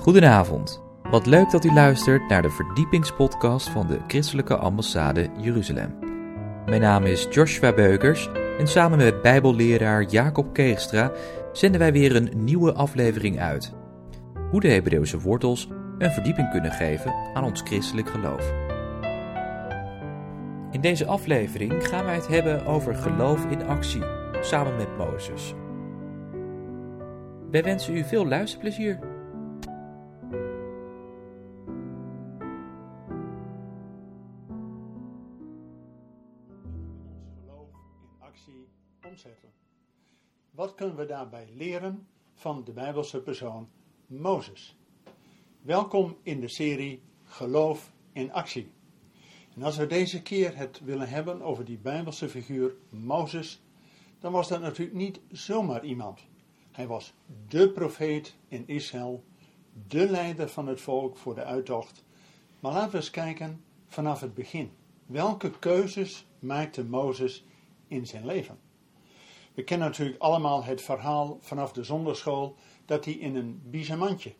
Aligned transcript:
Goedenavond. 0.00 0.82
Wat 1.10 1.26
leuk 1.26 1.50
dat 1.50 1.64
u 1.64 1.72
luistert 1.72 2.28
naar 2.28 2.42
de 2.42 2.50
verdiepingspodcast 2.50 3.68
van 3.68 3.86
de 3.86 3.98
Christelijke 4.06 4.56
Ambassade 4.56 5.28
Jeruzalem. 5.36 5.98
Mijn 6.66 6.80
naam 6.80 7.04
is 7.04 7.26
Joshua 7.30 7.72
Beukers 7.72 8.28
en 8.58 8.66
samen 8.66 8.98
met 8.98 9.22
Bijbelleraar 9.22 10.02
Jacob 10.02 10.52
Keegstra 10.52 11.12
zenden 11.52 11.80
wij 11.80 11.92
weer 11.92 12.16
een 12.16 12.30
nieuwe 12.36 12.72
aflevering 12.72 13.40
uit. 13.40 13.72
Hoe 14.50 14.60
de 14.60 14.68
Hebreeuwse 14.68 15.20
wortels 15.20 15.68
een 15.98 16.10
verdieping 16.10 16.50
kunnen 16.50 16.72
geven 16.72 17.14
aan 17.34 17.44
ons 17.44 17.60
christelijk 17.60 18.08
geloof. 18.08 18.52
In 20.70 20.80
deze 20.80 21.06
aflevering 21.06 21.88
gaan 21.88 22.04
wij 22.04 22.14
het 22.14 22.28
hebben 22.28 22.66
over 22.66 22.94
geloof 22.94 23.44
in 23.44 23.66
actie, 23.66 24.02
samen 24.40 24.76
met 24.76 24.96
Mozes. 24.98 25.54
Wij 27.50 27.62
wensen 27.62 27.96
u 27.96 28.04
veel 28.04 28.26
luisterplezier. 28.26 29.09
Wat 40.50 40.74
kunnen 40.74 40.96
we 40.96 41.06
daarbij 41.06 41.48
leren 41.54 42.06
van 42.34 42.64
de 42.64 42.72
Bijbelse 42.72 43.20
persoon 43.20 43.68
Mozes? 44.06 44.76
Welkom 45.62 46.16
in 46.22 46.40
de 46.40 46.48
serie 46.48 47.02
Geloof 47.24 47.92
in 48.12 48.32
actie. 48.32 48.70
En 49.54 49.62
als 49.62 49.76
we 49.76 49.86
deze 49.86 50.22
keer 50.22 50.56
het 50.56 50.80
willen 50.80 51.08
hebben 51.08 51.42
over 51.42 51.64
die 51.64 51.78
Bijbelse 51.78 52.28
figuur 52.28 52.74
Mozes, 52.88 53.62
dan 54.18 54.32
was 54.32 54.48
dat 54.48 54.60
natuurlijk 54.60 54.96
niet 54.96 55.20
zomaar 55.30 55.84
iemand. 55.84 56.20
Hij 56.70 56.86
was 56.86 57.14
dé 57.48 57.68
profeet 57.68 58.36
in 58.48 58.68
Israël, 58.68 59.24
de 59.88 60.10
leider 60.10 60.48
van 60.48 60.66
het 60.66 60.80
volk 60.80 61.16
voor 61.16 61.34
de 61.34 61.44
uittocht. 61.44 62.04
Maar 62.60 62.72
laten 62.72 62.90
we 62.90 62.96
eens 62.96 63.10
kijken 63.10 63.64
vanaf 63.86 64.20
het 64.20 64.34
begin. 64.34 64.70
Welke 65.06 65.58
keuzes 65.58 66.26
maakte 66.38 66.84
Mozes 66.84 67.44
in 67.86 68.06
zijn 68.06 68.26
leven? 68.26 68.58
We 69.54 69.64
kennen 69.64 69.88
natuurlijk 69.88 70.20
allemaal 70.20 70.64
het 70.64 70.82
verhaal 70.82 71.38
vanaf 71.40 71.72
de 71.72 71.84
zonderschool 71.84 72.56
dat 72.84 73.04
hij 73.04 73.14
in 73.14 73.36
een 73.36 73.60
biezenmandje 73.64 74.34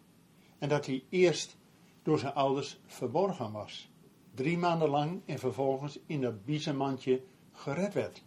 en 0.59 0.69
dat 0.69 0.87
hij 0.87 1.05
eerst 1.09 1.57
door 2.03 2.19
zijn 2.19 2.35
ouders 2.35 2.81
verborgen 2.87 3.53
was. 3.53 3.91
Drie 4.35 4.59
maanden 4.59 4.89
lang 4.89 5.21
en 5.27 5.39
vervolgens 5.39 5.99
in 6.07 6.21
dat 6.21 6.45
biezenmandje 6.45 7.23
gered 7.53 7.95
werd. 7.95 8.23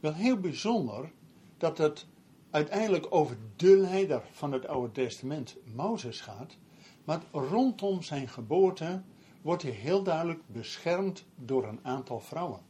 Wel 0.00 0.14
heel 0.14 0.36
bijzonder 0.36 1.12
dat 1.56 1.78
het 1.78 2.06
uiteindelijk 2.50 3.06
over 3.10 3.36
de 3.56 3.76
leider 3.76 4.22
van 4.30 4.52
het 4.52 4.66
Oude 4.66 4.92
Testament, 4.92 5.56
Mozes, 5.74 6.20
gaat, 6.20 6.56
maar 7.04 7.22
rondom 7.32 8.02
zijn 8.02 8.28
geboorte 8.28 9.02
wordt 9.42 9.62
hij 9.62 9.72
heel 9.72 10.02
duidelijk 10.02 10.40
beschermd 10.46 11.24
door 11.36 11.64
een 11.64 11.80
aantal 11.82 12.20
vrouwen. 12.20 12.60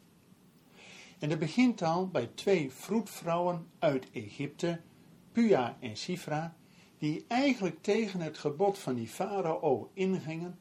En 1.25 1.31
dat 1.31 1.39
begint 1.39 1.83
al 1.83 2.09
bij 2.09 2.27
twee 2.27 2.73
vroedvrouwen 2.73 3.67
uit 3.79 4.11
Egypte, 4.11 4.81
Pua 5.33 5.77
en 5.81 5.97
Sifra, 5.97 6.57
die 6.99 7.25
eigenlijk 7.29 7.83
tegen 7.83 8.21
het 8.21 8.39
gebod 8.39 8.79
van 8.79 8.95
die 8.95 9.09
farao 9.09 9.91
ingingen. 9.95 10.59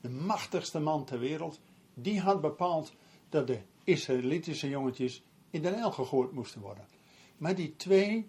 De 0.00 0.08
machtigste 0.08 0.80
man 0.80 1.04
ter 1.04 1.18
wereld, 1.18 1.60
die 1.94 2.20
had 2.20 2.40
bepaald 2.40 2.94
dat 3.28 3.46
de 3.46 3.60
Israëlitische 3.84 4.68
jongetjes 4.68 5.22
in 5.50 5.62
de 5.62 5.70
Nijl 5.70 5.92
gegooid 5.92 6.32
moesten 6.32 6.60
worden. 6.60 6.86
Maar 7.36 7.54
die 7.54 7.76
twee 7.76 8.28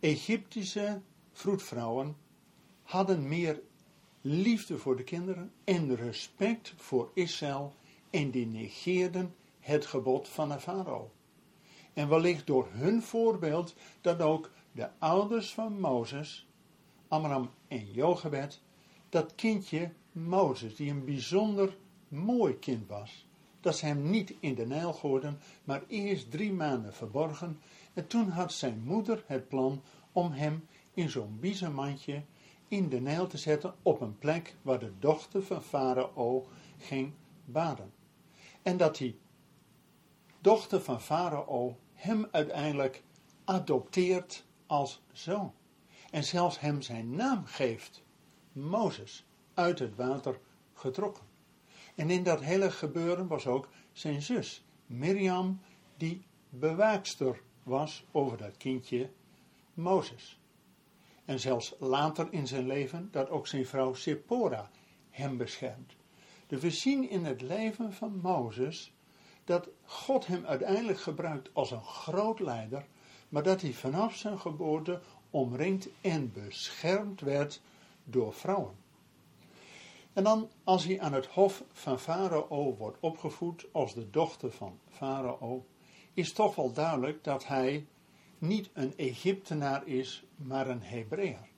Egyptische 0.00 1.00
vroedvrouwen 1.32 2.16
hadden 2.82 3.28
meer 3.28 3.60
liefde 4.20 4.78
voor 4.78 4.96
de 4.96 5.04
kinderen 5.04 5.52
en 5.64 5.96
respect 5.96 6.74
voor 6.76 7.10
Israël 7.14 7.74
en 8.10 8.30
die 8.30 8.46
negeerden 8.46 9.34
het 9.60 9.86
gebod 9.86 10.28
van 10.28 10.48
de 10.48 10.60
farao. 10.60 11.10
En 11.92 12.08
wellicht 12.08 12.46
door 12.46 12.68
hun 12.70 13.02
voorbeeld 13.02 13.74
dat 14.00 14.20
ook 14.20 14.50
de 14.72 14.88
ouders 14.98 15.54
van 15.54 15.80
Mozes, 15.80 16.46
Amram 17.08 17.50
en 17.68 17.90
Jochebed, 17.90 18.60
dat 19.08 19.34
kindje 19.34 19.92
Mozes, 20.12 20.76
die 20.76 20.90
een 20.90 21.04
bijzonder 21.04 21.76
mooi 22.08 22.58
kind 22.58 22.88
was, 22.88 23.26
dat 23.60 23.76
ze 23.76 23.86
hem 23.86 24.10
niet 24.10 24.34
in 24.40 24.54
de 24.54 24.66
Nijl 24.66 24.92
gooiden, 24.92 25.40
maar 25.64 25.82
eerst 25.88 26.30
drie 26.30 26.52
maanden 26.52 26.94
verborgen. 26.94 27.60
En 27.94 28.06
toen 28.06 28.28
had 28.28 28.52
zijn 28.52 28.82
moeder 28.84 29.24
het 29.26 29.48
plan 29.48 29.82
om 30.12 30.32
hem 30.32 30.66
in 30.94 31.10
zo'n 31.10 31.38
biezenmandje 31.40 32.22
in 32.68 32.88
de 32.88 33.00
Nijl 33.00 33.26
te 33.26 33.38
zetten 33.38 33.74
op 33.82 34.00
een 34.00 34.18
plek 34.18 34.56
waar 34.62 34.78
de 34.78 34.92
dochter 34.98 35.42
van 35.42 35.62
Farao 35.62 36.46
ging 36.78 37.12
baden. 37.44 37.92
En 38.62 38.76
dat 38.76 38.96
die 38.96 39.18
dochter 40.40 40.80
van 40.80 41.00
Farao 41.00 41.76
hem 41.94 42.28
uiteindelijk 42.30 43.02
adopteert 43.44 44.44
als 44.66 45.02
zoon. 45.12 45.52
En 46.10 46.24
zelfs 46.24 46.60
hem 46.60 46.82
zijn 46.82 47.10
naam 47.10 47.44
geeft, 47.44 48.02
Mozes, 48.52 49.24
uit 49.54 49.78
het 49.78 49.96
water 49.96 50.38
getrokken. 50.74 51.24
En 51.94 52.10
in 52.10 52.22
dat 52.22 52.40
hele 52.40 52.70
gebeuren 52.70 53.26
was 53.26 53.46
ook 53.46 53.68
zijn 53.92 54.22
zus, 54.22 54.64
Miriam, 54.86 55.60
die 55.96 56.22
bewaakster 56.48 57.40
was 57.62 58.04
over 58.12 58.36
dat 58.36 58.56
kindje 58.56 59.10
Mozes. 59.74 60.40
En 61.24 61.40
zelfs 61.40 61.74
later 61.78 62.32
in 62.32 62.46
zijn 62.46 62.66
leven 62.66 63.08
dat 63.10 63.30
ook 63.30 63.46
zijn 63.46 63.66
vrouw 63.66 63.94
Sephora 63.94 64.70
hem 65.10 65.36
beschermt. 65.36 65.92
Dus 66.46 66.60
we 66.60 66.70
zien 66.70 67.10
in 67.10 67.24
het 67.24 67.40
leven 67.40 67.92
van 67.92 68.18
Mozes 68.22 68.92
dat 69.44 69.68
God 69.84 70.26
hem 70.26 70.46
uiteindelijk 70.46 71.00
gebruikt 71.00 71.50
als 71.52 71.70
een 71.70 71.84
groot 71.84 72.40
leider, 72.40 72.86
maar 73.28 73.42
dat 73.42 73.60
hij 73.60 73.72
vanaf 73.72 74.14
zijn 74.14 74.38
geboorte 74.38 75.00
omringd 75.30 75.88
en 76.00 76.32
beschermd 76.32 77.20
werd 77.20 77.60
door 78.04 78.34
vrouwen. 78.34 78.74
En 80.12 80.24
dan, 80.24 80.48
als 80.64 80.84
hij 80.84 81.00
aan 81.00 81.12
het 81.12 81.26
hof 81.26 81.64
van 81.72 81.98
Farao 81.98 82.76
wordt 82.78 82.96
opgevoed 83.00 83.66
als 83.72 83.94
de 83.94 84.10
dochter 84.10 84.50
van 84.50 84.78
Farao, 84.88 85.66
is 86.14 86.32
toch 86.32 86.54
wel 86.54 86.72
duidelijk 86.72 87.24
dat 87.24 87.46
hij 87.46 87.86
niet 88.38 88.70
een 88.72 88.92
Egyptenaar 88.96 89.86
is, 89.86 90.24
maar 90.36 90.68
een 90.68 90.82
Hebreer. 90.82 91.48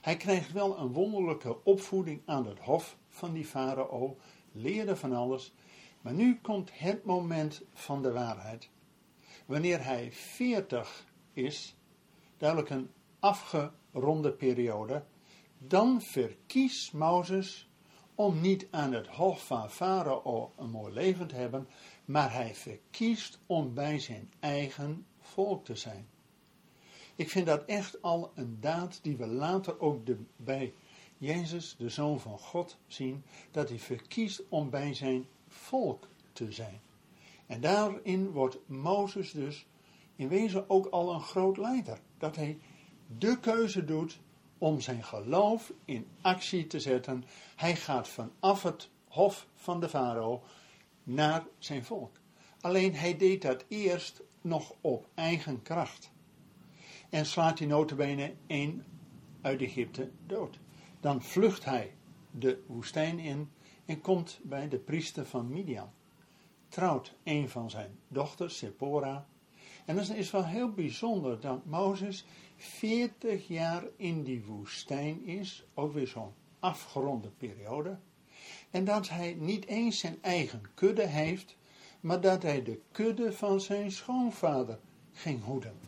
Hij 0.00 0.16
krijgt 0.16 0.52
wel 0.52 0.78
een 0.78 0.92
wonderlijke 0.92 1.64
opvoeding 1.64 2.20
aan 2.24 2.46
het 2.46 2.58
hof 2.58 2.96
van 3.08 3.32
die 3.32 3.44
farao, 3.44 4.16
leerde 4.52 4.96
van 4.96 5.12
alles, 5.12 5.52
maar 6.02 6.12
nu 6.12 6.38
komt 6.40 6.70
het 6.72 7.04
moment 7.04 7.62
van 7.72 8.02
de 8.02 8.12
waarheid. 8.12 8.70
Wanneer 9.46 9.84
hij 9.84 10.12
40 10.12 11.06
is, 11.32 11.76
duidelijk 12.36 12.70
een 12.70 12.90
afgeronde 13.18 14.32
periode, 14.32 15.04
dan 15.58 16.02
verkiest 16.02 16.92
Mozes 16.92 17.70
om 18.14 18.40
niet 18.40 18.66
aan 18.70 18.92
het 18.92 19.06
hof 19.06 19.46
van 19.46 19.70
Farao 19.70 20.52
een 20.56 20.70
mooi 20.70 20.92
leven 20.92 21.26
te 21.26 21.34
hebben, 21.34 21.68
maar 22.04 22.32
hij 22.32 22.54
verkiest 22.54 23.38
om 23.46 23.74
bij 23.74 23.98
zijn 23.98 24.32
eigen 24.40 25.06
volk 25.20 25.64
te 25.64 25.74
zijn. 25.74 26.08
Ik 27.16 27.30
vind 27.30 27.46
dat 27.46 27.64
echt 27.64 28.02
al 28.02 28.32
een 28.34 28.56
daad 28.60 28.98
die 29.02 29.16
we 29.16 29.26
later 29.26 29.80
ook 29.80 30.00
bij 30.36 30.74
Jezus, 31.18 31.76
de 31.78 31.88
Zoon 31.88 32.20
van 32.20 32.38
God, 32.38 32.78
zien, 32.86 33.24
dat 33.50 33.68
hij 33.68 33.78
verkiest 33.78 34.42
om 34.48 34.70
bij 34.70 34.94
zijn 34.94 35.26
volk 35.62 36.08
te 36.32 36.52
zijn. 36.52 36.80
En 37.46 37.60
daarin 37.60 38.30
wordt 38.30 38.58
Mozes 38.66 39.32
dus 39.32 39.66
in 40.16 40.28
wezen 40.28 40.70
ook 40.70 40.86
al 40.86 41.14
een 41.14 41.20
groot 41.20 41.56
leider. 41.56 41.98
Dat 42.18 42.36
hij 42.36 42.58
de 43.18 43.40
keuze 43.40 43.84
doet 43.84 44.20
om 44.58 44.80
zijn 44.80 45.04
geloof 45.04 45.72
in 45.84 46.06
actie 46.20 46.66
te 46.66 46.80
zetten. 46.80 47.24
Hij 47.56 47.76
gaat 47.76 48.08
vanaf 48.08 48.62
het 48.62 48.90
hof 49.08 49.46
van 49.54 49.80
de 49.80 49.88
farao 49.88 50.42
naar 51.02 51.46
zijn 51.58 51.84
volk. 51.84 52.20
Alleen 52.60 52.94
hij 52.94 53.16
deed 53.16 53.42
dat 53.42 53.64
eerst 53.68 54.22
nog 54.40 54.74
op 54.80 55.08
eigen 55.14 55.62
kracht. 55.62 56.10
En 57.10 57.26
slaat 57.26 57.58
hij 57.58 57.68
notabene 57.68 58.34
één 58.46 58.84
uit 59.40 59.60
Egypte 59.60 60.10
dood. 60.26 60.58
Dan 61.00 61.22
vlucht 61.22 61.64
hij 61.64 61.94
de 62.30 62.62
woestijn 62.66 63.18
in 63.18 63.50
en 63.84 64.00
komt 64.00 64.40
bij 64.42 64.68
de 64.68 64.78
priester 64.78 65.26
van 65.26 65.48
Midian. 65.48 65.90
Trouwt 66.68 67.14
een 67.22 67.48
van 67.48 67.70
zijn 67.70 67.98
dochters, 68.08 68.56
Sephora. 68.56 69.26
En 69.84 69.96
het 69.96 70.10
is 70.10 70.30
wel 70.30 70.44
heel 70.44 70.70
bijzonder 70.70 71.40
dat 71.40 71.64
Mozes 71.64 72.24
40 72.56 73.48
jaar 73.48 73.84
in 73.96 74.22
die 74.22 74.44
woestijn 74.44 75.24
is, 75.24 75.64
ook 75.74 75.92
weer 75.92 76.06
zo'n 76.06 76.32
afgeronde 76.58 77.30
periode. 77.30 77.98
En 78.70 78.84
dat 78.84 79.08
hij 79.08 79.34
niet 79.38 79.66
eens 79.66 79.98
zijn 79.98 80.18
eigen 80.22 80.62
kudde 80.74 81.06
heeft, 81.06 81.56
maar 82.00 82.20
dat 82.20 82.42
hij 82.42 82.62
de 82.62 82.80
kudde 82.90 83.32
van 83.32 83.60
zijn 83.60 83.92
schoonvader 83.92 84.78
ging 85.12 85.44
hoeden. 85.44 85.78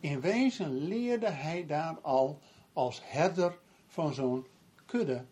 In 0.00 0.20
wezen 0.20 0.72
leerde 0.72 1.30
hij 1.30 1.66
daar 1.66 1.98
al 2.00 2.40
als 2.72 3.00
herder 3.04 3.58
van 3.86 4.14
zo'n 4.14 4.46
kudde 4.86 5.24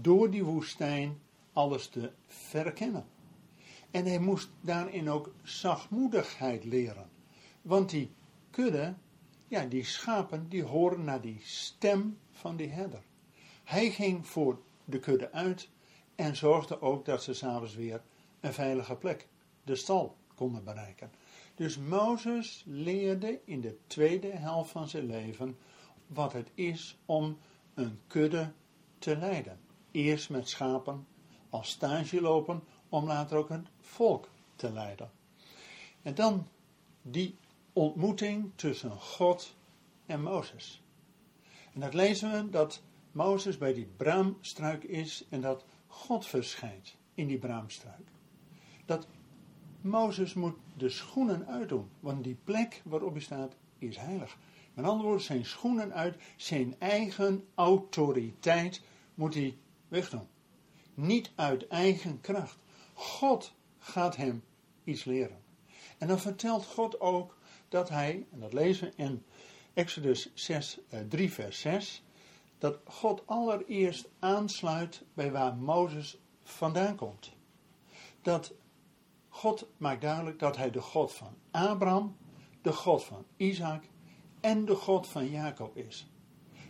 door 0.00 0.30
die 0.30 0.44
woestijn 0.44 1.18
alles 1.52 1.88
te 1.88 2.12
verkennen. 2.26 3.06
En 3.90 4.04
hij 4.04 4.18
moest 4.18 4.50
daarin 4.60 5.10
ook 5.10 5.34
zachtmoedigheid 5.42 6.64
leren. 6.64 7.08
Want 7.62 7.90
die 7.90 8.10
kudde, 8.50 8.94
ja, 9.48 9.64
die 9.64 9.84
schapen, 9.84 10.48
die 10.48 10.62
horen 10.62 11.04
naar 11.04 11.20
die 11.20 11.40
stem 11.42 12.18
van 12.30 12.56
die 12.56 12.68
herder. 12.68 13.02
Hij 13.64 13.90
ging 13.90 14.26
voor 14.26 14.60
de 14.84 14.98
kudde 14.98 15.32
uit 15.32 15.68
en 16.14 16.36
zorgde 16.36 16.80
ook 16.80 17.04
dat 17.04 17.22
ze 17.22 17.34
s'avonds 17.34 17.74
weer 17.74 18.02
een 18.40 18.52
veilige 18.52 18.96
plek, 18.96 19.28
de 19.64 19.74
stal, 19.74 20.16
konden 20.34 20.64
bereiken. 20.64 21.10
Dus 21.54 21.78
Mozes 21.78 22.64
leerde 22.66 23.40
in 23.44 23.60
de 23.60 23.78
tweede 23.86 24.30
helft 24.30 24.70
van 24.70 24.88
zijn 24.88 25.06
leven 25.06 25.56
wat 26.06 26.32
het 26.32 26.50
is 26.54 26.98
om 27.04 27.38
een 27.74 28.00
kudde 28.06 28.52
te 28.98 29.16
leiden. 29.16 29.60
Eerst 29.96 30.30
met 30.30 30.48
schapen 30.48 31.06
als 31.50 31.68
stage 31.68 32.20
lopen, 32.20 32.62
om 32.88 33.06
later 33.06 33.36
ook 33.36 33.50
een 33.50 33.66
volk 33.80 34.28
te 34.56 34.72
leiden. 34.72 35.10
En 36.02 36.14
dan 36.14 36.48
die 37.02 37.36
ontmoeting 37.72 38.52
tussen 38.54 38.90
God 38.90 39.54
en 40.06 40.22
Mozes. 40.22 40.82
En 41.72 41.80
dat 41.80 41.94
lezen 41.94 42.30
we 42.30 42.50
dat 42.50 42.82
Mozes 43.12 43.58
bij 43.58 43.74
die 43.74 43.88
braamstruik 43.96 44.84
is 44.84 45.24
en 45.28 45.40
dat 45.40 45.64
God 45.86 46.26
verschijnt 46.26 46.96
in 47.14 47.26
die 47.26 47.38
braamstruik. 47.38 48.08
Dat 48.84 49.06
Mozes 49.80 50.34
moet 50.34 50.56
de 50.76 50.88
schoenen 50.88 51.46
uitdoen, 51.46 51.88
want 52.00 52.24
die 52.24 52.38
plek 52.44 52.82
waarop 52.84 53.12
hij 53.12 53.22
staat 53.22 53.56
is 53.78 53.96
heilig. 53.96 54.36
Met 54.74 54.84
andere 54.84 55.02
woorden, 55.02 55.26
zijn 55.26 55.44
schoenen 55.44 55.94
uit, 55.94 56.16
zijn 56.36 56.74
eigen 56.78 57.44
autoriteit 57.54 58.82
moet 59.14 59.34
hij 59.34 59.56
wegdoen. 59.88 60.28
Niet 60.94 61.32
uit 61.34 61.68
eigen 61.68 62.20
kracht. 62.20 62.58
God 62.94 63.54
gaat 63.78 64.16
hem 64.16 64.44
iets 64.84 65.04
leren. 65.04 65.44
En 65.98 66.08
dan 66.08 66.18
vertelt 66.18 66.64
God 66.64 67.00
ook 67.00 67.38
dat 67.68 67.88
hij, 67.88 68.26
en 68.30 68.40
dat 68.40 68.52
lezen 68.52 68.92
in 68.96 69.24
Exodus 69.74 70.30
6, 70.34 70.78
3 71.08 71.26
eh, 71.28 71.32
vers 71.34 71.60
6, 71.60 72.02
dat 72.58 72.78
God 72.84 73.26
allereerst 73.26 74.08
aansluit 74.18 75.02
bij 75.14 75.32
waar 75.32 75.56
Mozes 75.56 76.18
vandaan 76.42 76.96
komt. 76.96 77.32
Dat 78.22 78.54
God 79.28 79.66
maakt 79.76 80.00
duidelijk 80.00 80.38
dat 80.38 80.56
hij 80.56 80.70
de 80.70 80.80
God 80.80 81.12
van 81.12 81.34
Abraham, 81.50 82.16
de 82.62 82.72
God 82.72 83.04
van 83.04 83.24
Isaac 83.36 83.84
en 84.40 84.64
de 84.64 84.74
God 84.74 85.06
van 85.06 85.30
Jacob 85.30 85.76
is. 85.76 86.10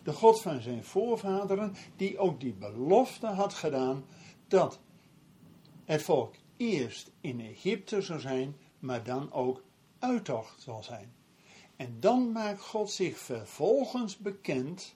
De 0.06 0.12
God 0.12 0.40
van 0.40 0.60
zijn 0.60 0.84
voorvaderen, 0.84 1.74
die 1.96 2.18
ook 2.18 2.40
die 2.40 2.52
belofte 2.52 3.26
had 3.26 3.54
gedaan 3.54 4.04
dat 4.48 4.80
het 5.84 6.02
volk 6.02 6.34
eerst 6.56 7.10
in 7.20 7.40
Egypte 7.40 8.00
zou 8.00 8.20
zijn, 8.20 8.56
maar 8.78 9.04
dan 9.04 9.32
ook 9.32 9.62
uittocht 9.98 10.62
zal 10.62 10.82
zijn. 10.82 11.14
En 11.76 11.96
dan 12.00 12.32
maakt 12.32 12.60
God 12.60 12.90
zich 12.90 13.18
vervolgens 13.18 14.16
bekend 14.16 14.94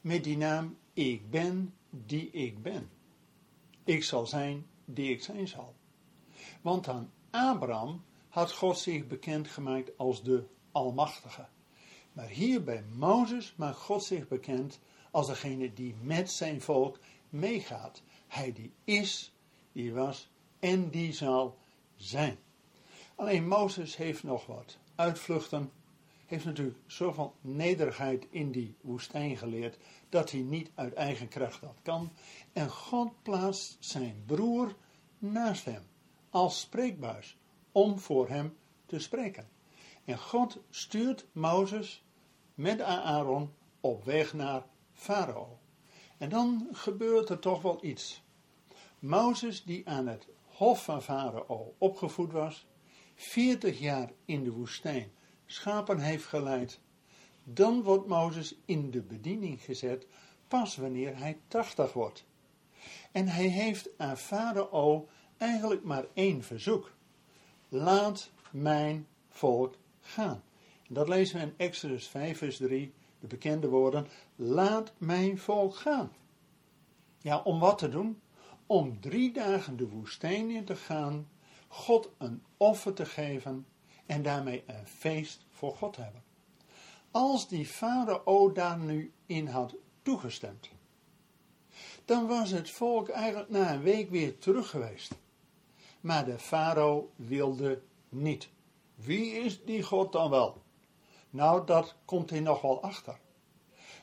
met 0.00 0.24
die 0.24 0.36
naam 0.36 0.76
Ik 0.92 1.30
ben 1.30 1.74
die 1.90 2.30
ik 2.30 2.62
ben. 2.62 2.90
Ik 3.84 4.04
zal 4.04 4.26
zijn 4.26 4.66
die 4.84 5.10
ik 5.10 5.22
zijn 5.22 5.48
zal. 5.48 5.74
Want 6.60 6.88
aan 6.88 7.12
Abraham 7.30 8.04
had 8.28 8.52
God 8.52 8.78
zich 8.78 9.06
bekendgemaakt 9.06 9.98
als 9.98 10.22
de 10.22 10.46
Almachtige. 10.72 11.46
Maar 12.16 12.28
hier 12.28 12.62
bij 12.62 12.82
Mozes 12.82 13.54
maakt 13.56 13.76
God 13.76 14.04
zich 14.04 14.28
bekend 14.28 14.78
als 15.10 15.26
degene 15.26 15.72
die 15.72 15.94
met 16.02 16.30
zijn 16.30 16.60
volk 16.60 16.98
meegaat. 17.28 18.02
Hij 18.26 18.52
die 18.52 18.72
is, 18.84 19.32
die 19.72 19.92
was 19.92 20.28
en 20.58 20.90
die 20.90 21.12
zal 21.12 21.58
zijn. 21.96 22.38
Alleen 23.14 23.48
Mozes 23.48 23.96
heeft 23.96 24.22
nog 24.22 24.46
wat 24.46 24.78
uitvluchten, 24.94 25.70
heeft 26.26 26.44
natuurlijk 26.44 26.78
zoveel 26.86 27.34
nederigheid 27.40 28.26
in 28.30 28.52
die 28.52 28.76
woestijn 28.80 29.36
geleerd, 29.36 29.78
dat 30.08 30.30
hij 30.30 30.40
niet 30.40 30.70
uit 30.74 30.94
eigen 30.94 31.28
kracht 31.28 31.60
dat 31.60 31.78
kan. 31.82 32.12
En 32.52 32.70
God 32.70 33.22
plaatst 33.22 33.76
zijn 33.80 34.22
broer 34.26 34.76
naast 35.18 35.64
hem, 35.64 35.82
als 36.30 36.60
spreekbuis, 36.60 37.36
om 37.72 37.98
voor 37.98 38.28
hem 38.28 38.56
te 38.86 38.98
spreken. 38.98 39.48
En 40.04 40.18
God 40.18 40.58
stuurt 40.70 41.26
Mozes 41.32 42.04
met 42.56 42.80
Aaron 42.80 43.54
op 43.80 44.04
weg 44.04 44.34
naar 44.34 44.66
Farao. 44.92 45.58
En 46.18 46.28
dan 46.28 46.68
gebeurt 46.72 47.28
er 47.28 47.38
toch 47.38 47.62
wel 47.62 47.84
iets. 47.84 48.22
Mozes, 48.98 49.64
die 49.64 49.88
aan 49.88 50.06
het 50.06 50.26
hof 50.44 50.84
van 50.84 51.02
Farao 51.02 51.74
opgevoed 51.78 52.32
was, 52.32 52.66
40 53.14 53.78
jaar 53.78 54.12
in 54.24 54.44
de 54.44 54.50
woestijn 54.50 55.12
schapen 55.46 55.98
heeft 55.98 56.24
geleid, 56.24 56.80
dan 57.44 57.82
wordt 57.82 58.06
Mozes 58.06 58.54
in 58.64 58.90
de 58.90 59.02
bediening 59.02 59.60
gezet 59.60 60.06
pas 60.48 60.76
wanneer 60.76 61.18
hij 61.18 61.38
80 61.48 61.92
wordt. 61.92 62.24
En 63.12 63.28
hij 63.28 63.46
heeft 63.46 63.88
aan 63.96 64.16
Farao 64.16 65.08
eigenlijk 65.36 65.84
maar 65.84 66.04
één 66.14 66.42
verzoek. 66.42 66.92
Laat 67.68 68.30
mijn 68.50 69.06
volk 69.28 69.74
gaan. 70.00 70.42
Dat 70.88 71.08
lezen 71.08 71.38
we 71.38 71.42
in 71.42 71.54
Exodus 71.56 72.08
5, 72.08 72.38
vers 72.38 72.56
3, 72.56 72.92
de 73.20 73.26
bekende 73.26 73.68
woorden: 73.68 74.06
Laat 74.36 74.92
mijn 74.98 75.38
volk 75.38 75.76
gaan. 75.76 76.12
Ja, 77.18 77.38
om 77.38 77.60
wat 77.60 77.78
te 77.78 77.88
doen? 77.88 78.20
Om 78.66 79.00
drie 79.00 79.32
dagen 79.32 79.76
de 79.76 79.88
woestijn 79.88 80.50
in 80.50 80.64
te 80.64 80.76
gaan, 80.76 81.28
God 81.68 82.10
een 82.18 82.42
offer 82.56 82.92
te 82.92 83.04
geven 83.04 83.66
en 84.06 84.22
daarmee 84.22 84.62
een 84.66 84.86
feest 84.86 85.46
voor 85.50 85.76
God 85.76 85.92
te 85.92 86.00
hebben. 86.00 86.22
Als 87.10 87.48
die 87.48 87.66
farao 87.66 88.52
daar 88.52 88.78
nu 88.78 89.12
in 89.26 89.46
had 89.46 89.74
toegestemd, 90.02 90.68
dan 92.04 92.26
was 92.26 92.50
het 92.50 92.70
volk 92.70 93.08
eigenlijk 93.08 93.50
na 93.50 93.72
een 93.72 93.82
week 93.82 94.10
weer 94.10 94.38
terug 94.38 94.70
geweest. 94.70 95.14
Maar 96.00 96.24
de 96.24 96.38
farao 96.38 97.10
wilde 97.16 97.82
niet. 98.08 98.48
Wie 98.94 99.32
is 99.32 99.64
die 99.64 99.82
God 99.82 100.12
dan 100.12 100.30
wel? 100.30 100.64
Nou, 101.30 101.66
dat 101.66 101.94
komt 102.04 102.30
hij 102.30 102.40
nog 102.40 102.60
wel 102.60 102.82
achter. 102.82 103.18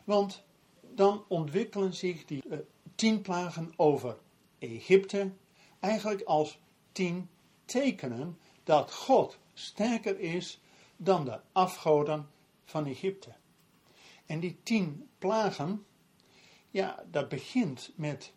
Want 0.03 0.43
dan 0.81 1.23
ontwikkelen 1.27 1.93
zich 1.93 2.25
die 2.25 2.43
uh, 2.45 2.57
tien 2.95 3.21
plagen 3.21 3.73
over 3.75 4.17
Egypte 4.59 5.31
eigenlijk 5.79 6.21
als 6.21 6.59
tien 6.91 7.29
tekenen 7.65 8.37
dat 8.63 8.93
God 8.93 9.37
sterker 9.53 10.19
is 10.19 10.61
dan 10.97 11.25
de 11.25 11.39
afgoden 11.51 12.29
van 12.65 12.85
Egypte. 12.85 13.33
En 14.25 14.39
die 14.39 14.59
tien 14.63 15.09
plagen, 15.17 15.85
ja, 16.69 17.03
dat 17.11 17.29
begint 17.29 17.91
met 17.95 18.33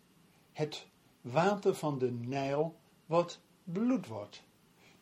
het 0.53 0.87
water 1.21 1.75
van 1.75 1.97
de 1.97 2.11
Nijl 2.11 2.79
wat 3.05 3.39
bloed 3.63 4.07
wordt. 4.07 4.43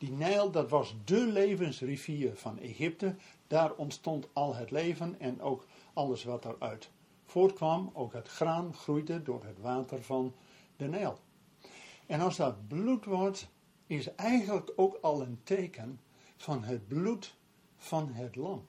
Die 0.06 0.14
Nijl, 0.14 0.52
dat 0.52 0.70
was 0.70 0.96
de 1.06 1.26
levensrivier 1.26 2.36
van 2.36 2.60
Egypte. 2.60 3.16
Daar 3.48 3.74
ontstond 3.74 4.28
al 4.34 4.56
het 4.56 4.72
leven 4.72 5.20
en 5.20 5.42
ook 5.42 5.66
alles 5.94 6.24
wat 6.24 6.46
eruit 6.46 6.90
voortkwam. 7.26 7.90
Ook 7.94 8.14
het 8.14 8.28
graan 8.28 8.74
groeide 8.74 9.22
door 9.22 9.44
het 9.44 9.60
water 9.60 10.04
van 10.04 10.34
de 10.78 10.88
Nijl. 10.88 11.20
En 12.06 12.22
als 12.22 12.36
dat 12.36 12.68
bloed 12.68 13.06
wordt, 13.06 13.48
is 13.88 14.16
eigenlijk 14.16 14.72
ook 14.76 14.98
al 15.02 15.22
een 15.22 15.40
teken 15.44 16.00
van 16.38 16.64
het 16.64 16.88
bloed 16.88 17.36
van 17.78 18.10
het 18.10 18.36
lam. 18.36 18.68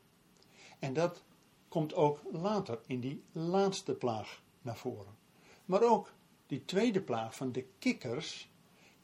En 0.79 0.93
dat 0.93 1.23
komt 1.69 1.95
ook 1.95 2.21
later 2.33 2.79
in 2.87 3.01
die 3.01 3.23
laatste 3.33 3.95
plaag 3.95 4.43
naar 4.63 4.77
voren. 4.77 5.17
Maar 5.65 5.83
ook 5.83 6.13
die 6.47 6.65
tweede 6.65 7.01
plaag 7.01 7.37
van 7.37 7.53
de 7.53 7.67
kikkers. 7.79 8.51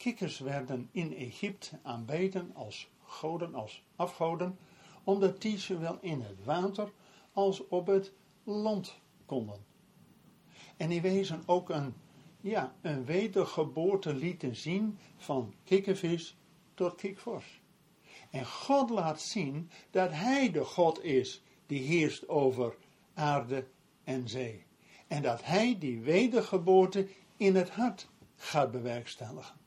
Kikkers 0.03 0.39
werden 0.39 0.89
in 0.93 1.17
Egypte 1.17 1.79
aanbeten 1.83 2.55
als 2.55 2.89
goden, 3.05 3.55
als 3.55 3.83
afgoden, 3.97 4.59
omdat 5.05 5.43
die 5.43 5.59
zowel 5.59 5.99
in 6.01 6.21
het 6.21 6.45
water 6.45 6.93
als 7.33 7.69
op 7.69 7.87
het 7.87 8.13
land 8.45 8.99
konden. 9.27 9.65
En 10.77 10.89
die 10.89 11.01
wezen 11.01 11.43
ook 11.47 11.69
een, 11.71 11.95
ja, 12.41 12.75
een 12.81 13.05
wedergeboorte 13.05 14.15
lieten 14.15 14.57
zien 14.57 14.99
van 15.17 15.55
kikkervis 15.65 16.37
tot 16.75 16.95
kikvors. 16.95 17.61
En 18.31 18.47
God 18.47 18.91
laat 18.91 19.21
zien 19.21 19.71
dat 19.91 20.11
Hij 20.11 20.51
de 20.51 20.65
God 20.65 21.05
is 21.05 21.43
die 21.67 21.83
heerst 21.83 22.29
over 22.29 22.77
aarde 23.15 23.67
en 24.05 24.29
zee. 24.29 24.65
En 25.07 25.23
dat 25.23 25.45
Hij 25.45 25.79
die 25.79 26.01
wedergeboorte 26.01 27.09
in 27.37 27.57
het 27.57 27.71
hart 27.71 28.09
gaat 28.37 28.71
bewerkstelligen. 28.71 29.61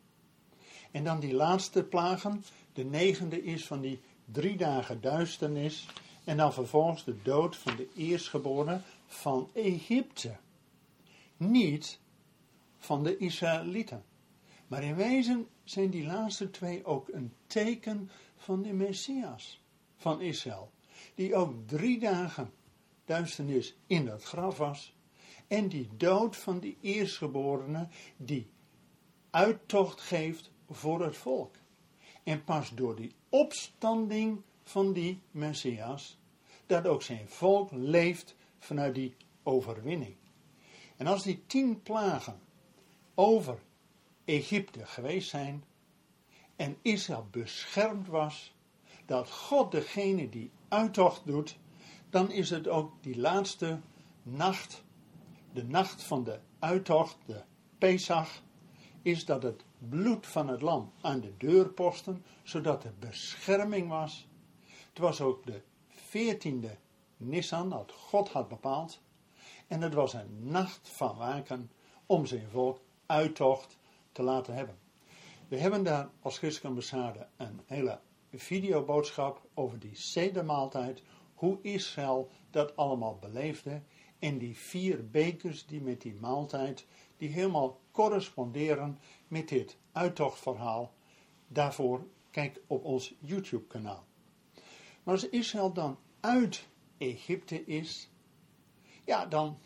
En 0.95 1.03
dan 1.03 1.19
die 1.19 1.33
laatste 1.33 1.83
plagen, 1.83 2.43
de 2.73 2.83
negende 2.83 3.43
is 3.43 3.65
van 3.65 3.81
die 3.81 3.99
drie 4.25 4.57
dagen 4.57 5.01
duisternis. 5.01 5.87
En 6.23 6.37
dan 6.37 6.53
vervolgens 6.53 7.03
de 7.03 7.21
dood 7.21 7.55
van 7.55 7.75
de 7.75 7.87
eerstgeborene 7.95 8.81
van 9.07 9.49
Egypte. 9.53 10.35
Niet 11.37 11.99
van 12.77 13.03
de 13.03 13.17
Israëlieten. 13.17 14.03
Maar 14.67 14.83
in 14.83 14.95
wezen 14.95 15.47
zijn 15.63 15.89
die 15.89 16.05
laatste 16.05 16.49
twee 16.49 16.85
ook 16.85 17.07
een 17.07 17.33
teken 17.47 18.09
van 18.37 18.61
de 18.61 18.73
Messias 18.73 19.61
van 19.97 20.21
Israël. 20.21 20.71
Die 21.15 21.35
ook 21.35 21.67
drie 21.67 21.99
dagen 21.99 22.51
duisternis 23.05 23.75
in 23.87 24.07
het 24.07 24.23
graf 24.23 24.57
was. 24.57 24.95
En 25.47 25.67
die 25.67 25.89
dood 25.97 26.35
van 26.35 26.59
die 26.59 26.77
eerstgeborene 26.81 27.87
die 28.17 28.49
uittocht 29.29 30.01
geeft 30.01 30.53
voor 30.69 31.03
het 31.03 31.17
volk. 31.17 31.55
En 32.23 32.43
pas 32.43 32.69
door 32.69 32.95
die 32.95 33.15
opstanding 33.29 34.41
van 34.63 34.93
die 34.93 35.21
Messias, 35.31 36.17
dat 36.65 36.87
ook 36.87 37.01
zijn 37.01 37.29
volk 37.29 37.71
leeft 37.71 38.35
vanuit 38.59 38.95
die 38.95 39.15
overwinning. 39.43 40.15
En 40.95 41.07
als 41.07 41.23
die 41.23 41.43
tien 41.47 41.81
plagen 41.81 42.39
over 43.13 43.59
Egypte 44.25 44.85
geweest 44.85 45.29
zijn 45.29 45.63
en 46.55 46.77
Israël 46.81 47.27
beschermd 47.31 48.07
was, 48.07 48.53
dat 49.05 49.31
God 49.31 49.71
degene 49.71 50.29
die 50.29 50.51
uittocht 50.67 51.21
doet, 51.25 51.57
dan 52.09 52.31
is 52.31 52.49
het 52.49 52.67
ook 52.67 52.93
die 53.01 53.17
laatste 53.17 53.79
nacht, 54.23 54.83
de 55.53 55.63
nacht 55.63 56.03
van 56.03 56.23
de 56.23 56.39
uittocht, 56.59 57.17
de 57.25 57.41
Pesach, 57.77 58.41
is 59.01 59.25
dat 59.25 59.43
het 59.43 59.64
bloed 59.89 60.27
van 60.27 60.47
het 60.47 60.61
lam 60.61 60.91
aan 61.01 61.19
de 61.19 61.37
deurposten, 61.37 62.25
zodat 62.43 62.83
er 62.83 62.93
bescherming 62.99 63.89
was. 63.89 64.27
Het 64.89 64.97
was 64.97 65.21
ook 65.21 65.45
de 65.45 65.61
veertiende 65.87 66.77
Nissan, 67.17 67.69
dat 67.69 67.91
God 67.91 68.29
had 68.29 68.47
bepaald. 68.47 69.01
En 69.67 69.81
het 69.81 69.93
was 69.93 70.13
een 70.13 70.39
nacht 70.41 70.89
van 70.89 71.15
waken 71.15 71.71
om 72.05 72.25
zijn 72.25 72.49
volk 72.49 72.79
uittocht 73.05 73.77
te 74.11 74.23
laten 74.23 74.53
hebben. 74.53 74.77
We 75.47 75.57
hebben 75.57 75.83
daar 75.83 76.09
als 76.21 76.37
christelijke 76.37 76.67
ambassade 76.67 77.27
een 77.37 77.61
hele 77.65 77.99
videoboodschap 78.33 79.47
over 79.53 79.79
die 79.79 79.95
sedermaaltijd, 79.95 81.03
hoe 81.33 81.59
Israël 81.61 82.29
dat 82.49 82.75
allemaal 82.75 83.17
beleefde 83.17 83.81
en 84.19 84.37
die 84.37 84.57
vier 84.57 85.09
bekers 85.09 85.65
die 85.65 85.81
met 85.81 86.01
die 86.01 86.15
maaltijd, 86.15 86.85
die 87.17 87.29
helemaal 87.29 87.79
corresponderen 87.95 88.99
met 89.27 89.49
dit 89.49 89.77
uittochtverhaal. 89.91 90.93
Daarvoor 91.47 92.07
kijk 92.31 92.61
op 92.67 92.83
ons 92.83 93.13
YouTube 93.19 93.65
kanaal. 93.67 94.05
Maar 95.03 95.13
als 95.13 95.29
Israël 95.29 95.73
dan 95.73 95.97
uit 96.19 96.67
Egypte 96.97 97.65
is, 97.65 98.09
ja 99.05 99.25
dan 99.25 99.57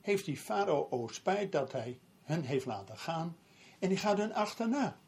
heeft 0.00 0.24
die 0.24 0.36
farao 0.36 1.08
spijt 1.10 1.52
dat 1.52 1.72
hij 1.72 1.98
hen 2.22 2.42
heeft 2.42 2.66
laten 2.66 2.98
gaan 2.98 3.36
en 3.78 3.88
die 3.88 3.98
gaat 3.98 4.18
hun 4.18 4.34
achterna. 4.34 4.98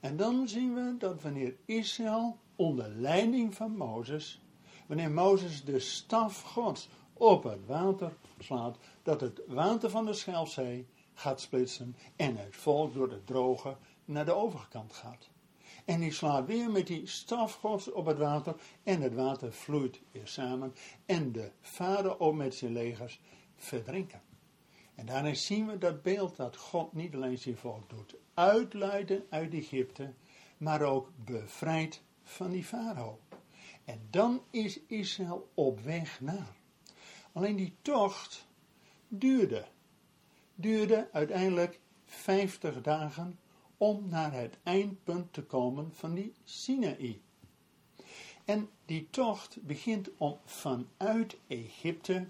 En 0.00 0.16
dan 0.16 0.48
zien 0.48 0.74
we 0.74 0.94
dat 0.98 1.22
wanneer 1.22 1.56
Israël 1.64 2.38
onder 2.56 2.88
leiding 2.88 3.54
van 3.54 3.76
Mozes, 3.76 4.40
wanneer 4.86 5.10
Mozes 5.10 5.64
de 5.64 5.78
staf 5.78 6.42
Gods 6.42 6.88
op 7.12 7.42
het 7.42 7.66
water 7.66 8.16
slaat, 8.38 8.76
dat 9.02 9.20
het 9.20 9.40
water 9.46 9.90
van 9.90 10.04
de 10.04 10.12
Schelfzee 10.12 10.86
gaat 11.20 11.40
splitsen 11.40 11.96
en 12.16 12.36
het 12.36 12.56
volk 12.56 12.94
door 12.94 13.08
de 13.08 13.24
droge 13.24 13.76
naar 14.04 14.24
de 14.24 14.34
overkant 14.34 14.92
gaat. 14.92 15.28
En 15.84 16.00
die 16.00 16.12
slaat 16.12 16.46
weer 16.46 16.70
met 16.70 16.86
die 16.86 17.06
staf 17.06 17.64
op 17.92 18.06
het 18.06 18.18
water 18.18 18.54
en 18.82 19.00
het 19.00 19.14
water 19.14 19.52
vloeit 19.52 20.00
weer 20.10 20.26
samen 20.26 20.74
en 21.06 21.32
de 21.32 21.50
vader 21.60 22.18
op 22.18 22.34
met 22.34 22.54
zijn 22.54 22.72
legers 22.72 23.20
verdrinken. 23.56 24.22
En 24.94 25.06
daarin 25.06 25.36
zien 25.36 25.66
we 25.66 25.78
dat 25.78 26.02
beeld 26.02 26.36
dat 26.36 26.56
God 26.56 26.92
niet 26.92 27.14
alleen 27.14 27.38
zijn 27.38 27.56
volk 27.56 27.88
doet 27.90 28.14
uitleiden 28.34 29.26
uit 29.30 29.54
Egypte, 29.54 30.12
maar 30.56 30.82
ook 30.82 31.10
bevrijdt 31.24 32.02
van 32.22 32.50
die 32.50 32.64
farao. 32.64 33.18
En 33.84 34.06
dan 34.10 34.42
is 34.50 34.80
Israël 34.86 35.50
op 35.54 35.80
weg 35.80 36.20
naar. 36.20 36.56
Alleen 37.32 37.56
die 37.56 37.76
tocht 37.82 38.46
duurde. 39.08 39.66
Duurde 40.60 41.08
uiteindelijk 41.12 41.80
50 42.04 42.80
dagen 42.80 43.38
om 43.76 44.08
naar 44.08 44.32
het 44.32 44.58
eindpunt 44.62 45.32
te 45.32 45.42
komen 45.42 45.94
van 45.94 46.14
die 46.14 46.32
Sinaï. 46.44 47.20
En 48.44 48.68
die 48.84 49.08
tocht 49.10 49.62
begint 49.62 50.10
om 50.16 50.38
vanuit 50.44 51.36
Egypte, 51.46 52.28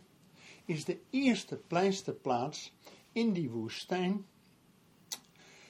is 0.65 0.85
de 0.85 1.01
eerste 1.11 1.57
pleisterplaats 1.57 2.73
in 3.13 3.33
die 3.33 3.51
woestijn, 3.51 4.27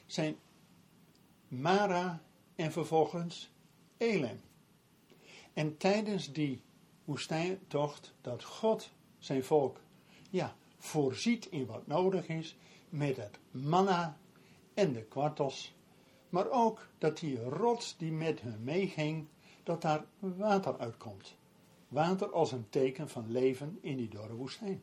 zijn 0.06 0.36
Mara 1.48 2.22
en 2.54 2.72
vervolgens 2.72 3.50
Elim. 3.96 4.40
En 5.52 5.76
tijdens 5.76 6.32
die 6.32 6.60
woestijntocht 7.04 8.14
dat 8.20 8.44
God 8.44 8.90
zijn 9.18 9.44
volk 9.44 9.80
ja, 10.30 10.56
voorziet 10.80 11.46
in 11.46 11.66
wat 11.66 11.86
nodig 11.86 12.28
is 12.28 12.56
met 12.88 13.16
het 13.16 13.38
manna 13.50 14.18
en 14.74 14.92
de 14.92 15.02
kwartels, 15.02 15.74
maar 16.28 16.50
ook 16.50 16.88
dat 16.98 17.18
die 17.18 17.42
rots 17.42 17.96
die 17.96 18.12
met 18.12 18.40
hen 18.40 18.64
meeging, 18.64 19.26
dat 19.62 19.82
daar 19.82 20.04
water 20.18 20.78
uitkomt. 20.78 21.36
Water 21.88 22.32
als 22.32 22.52
een 22.52 22.66
teken 22.68 23.08
van 23.08 23.30
leven 23.30 23.78
in 23.80 23.96
die 23.96 24.08
dorre 24.08 24.34
woestijn. 24.34 24.82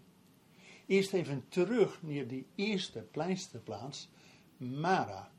Eerst 0.86 1.14
even 1.14 1.46
terug 1.50 2.02
naar 2.02 2.28
die 2.28 2.46
eerste 2.56 3.00
pleisterplaats, 3.00 4.10
Mara. 4.58 5.32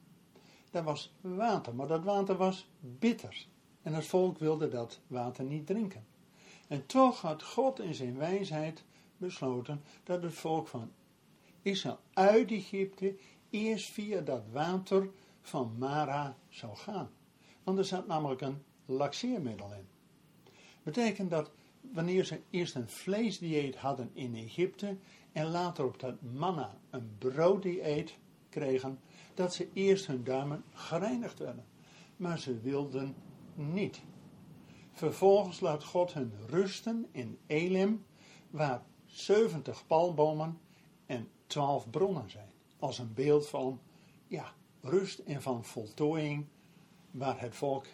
Daar 0.71 0.85
was 0.85 1.15
water, 1.21 1.75
maar 1.75 1.87
dat 1.87 2.05
water 2.05 2.37
was 2.37 2.69
bitter. 2.81 3.47
En 3.83 3.95
het 3.95 4.07
volk 4.07 4.38
wilde 4.38 4.69
dat 4.69 5.00
water 5.07 5.45
niet 5.45 5.67
drinken. 5.67 6.07
En 6.69 6.87
toch 6.87 7.21
had 7.21 7.43
God 7.43 7.81
in 7.81 7.95
zijn 7.95 8.17
wijsheid 8.17 8.85
besloten 9.19 9.83
dat 10.05 10.23
het 10.23 10.35
volk 10.35 10.69
van 10.69 10.91
Israël 11.63 11.99
uit 12.13 12.51
Egypte 12.51 13.17
eerst 13.51 13.91
via 13.91 14.21
dat 14.21 14.43
water 14.53 15.11
van 15.41 15.75
Mara 15.79 16.37
zou 16.49 16.77
gaan. 16.77 17.11
Want 17.63 17.79
er 17.79 17.85
zat 17.85 18.07
namelijk 18.07 18.41
een 18.41 18.63
laxeermiddel 18.87 19.73
in. 19.73 19.87
Betekent 20.83 21.31
dat 21.31 21.51
wanneer 21.81 22.25
ze 22.25 22.41
eerst 22.51 22.75
een 22.75 22.89
vleesdieet 22.89 23.77
hadden 23.77 24.11
in 24.13 24.35
Egypte 24.35 24.97
en 25.33 25.47
later 25.47 25.85
op 25.85 26.01
dat 26.01 26.23
manna 26.23 26.79
een 26.91 27.11
brooddieet 27.19 28.19
kregen, 28.49 29.01
dat 29.35 29.55
ze 29.55 29.69
eerst 29.73 30.07
hun 30.07 30.25
duimen 30.25 30.65
gereinigd 30.73 31.39
werden. 31.39 31.65
Maar 32.17 32.39
ze 32.39 32.61
wilden 32.61 33.15
niet. 33.55 34.01
Vervolgens 34.93 35.61
laat 35.61 35.85
God 35.85 36.15
hen 36.15 36.33
rusten 36.47 37.07
in 37.11 37.39
Elim, 37.47 38.05
waar 38.51 38.83
70 39.09 39.87
palmbomen 39.87 40.61
en 41.07 41.29
12 41.47 41.91
bronnen 41.91 42.31
zijn. 42.31 42.50
Als 42.79 42.99
een 42.99 43.15
beeld 43.15 43.49
van 43.49 43.81
ja, 44.27 44.53
rust 44.81 45.19
en 45.19 45.43
van 45.43 45.65
voltooiing, 45.65 46.47
waar 47.11 47.41
het 47.41 47.55
volk 47.55 47.87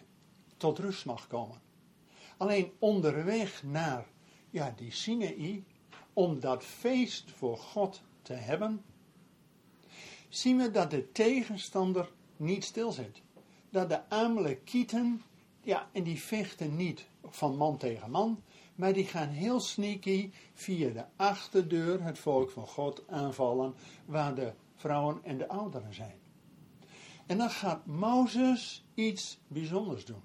tot 0.57 0.79
rust 0.79 1.05
mag 1.05 1.27
komen. 1.27 1.61
Alleen 2.37 2.71
onderweg 2.79 3.63
naar 3.63 4.05
ja, 4.49 4.73
die 4.75 4.91
Sinaï, 4.91 5.63
om 6.13 6.39
dat 6.39 6.63
feest 6.63 7.31
voor 7.31 7.57
God 7.57 8.01
te 8.21 8.33
hebben, 8.33 8.83
zien 10.29 10.57
we 10.57 10.71
dat 10.71 10.91
de 10.91 11.11
tegenstander 11.11 12.11
niet 12.37 12.63
stilzit. 12.63 13.21
Dat 13.69 13.89
de 13.89 14.09
Amalekieten 14.09 15.21
ja, 15.61 15.89
en 15.91 16.03
die 16.03 16.21
vechten 16.21 16.75
niet 16.75 17.05
van 17.23 17.57
man 17.57 17.77
tegen 17.77 18.11
man, 18.11 18.43
maar 18.75 18.93
die 18.93 19.05
gaan 19.05 19.29
heel 19.29 19.59
sneaky 19.59 20.31
via 20.53 20.89
de 20.89 21.05
achterdeur 21.15 22.03
het 22.03 22.19
volk 22.19 22.49
van 22.49 22.67
God 22.67 23.07
aanvallen, 23.07 23.73
waar 24.05 24.35
de 24.35 24.53
vrouwen 24.75 25.19
en 25.23 25.37
de 25.37 25.47
ouderen 25.47 25.93
zijn. 25.93 26.15
En 27.25 27.37
dan 27.37 27.49
gaat 27.49 27.85
Mozes 27.85 28.85
iets 28.93 29.39
bijzonders 29.47 30.05
doen. 30.05 30.21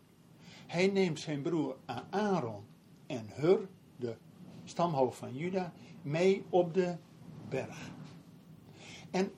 Hij 0.66 0.87
neemt 0.87 1.21
zijn 1.21 1.42
broer 1.42 1.76
Aaron 2.11 2.64
en 3.07 3.26
Hur, 3.35 3.69
de 3.97 4.16
stamhoofd 4.64 5.19
van 5.19 5.37
Juda, 5.37 5.73
mee 6.02 6.45
op 6.49 6.75
de 6.75 6.97
berg. 7.49 7.90
En 9.11 9.33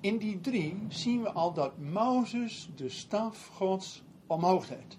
in 0.00 0.18
die 0.18 0.40
drie 0.40 0.76
zien 0.88 1.22
we 1.22 1.32
al 1.32 1.52
dat 1.52 1.78
Mozes 1.78 2.70
de 2.74 2.88
staf 2.88 3.46
Gods 3.46 4.02
omhoog 4.26 4.66
deed 4.66 4.98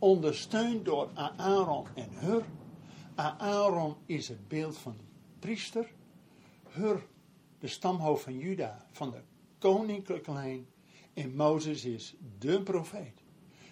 ondersteund 0.00 0.84
door 0.84 1.08
Aaron 1.36 1.86
en 1.94 2.08
Hur. 2.18 2.44
Aaron 3.22 3.96
is 4.06 4.28
het 4.28 4.48
beeld 4.48 4.78
van 4.78 4.94
de 4.96 5.04
priester. 5.38 5.92
Hur, 6.68 7.06
de 7.58 7.68
stamhoofd 7.68 8.22
van 8.22 8.38
Juda, 8.38 8.86
van 8.92 9.10
de 9.10 9.20
koninklijke 9.58 10.32
lijn. 10.32 10.66
En 11.14 11.36
Mozes 11.36 11.84
is 11.84 12.14
de 12.38 12.62
profeet. 12.62 13.22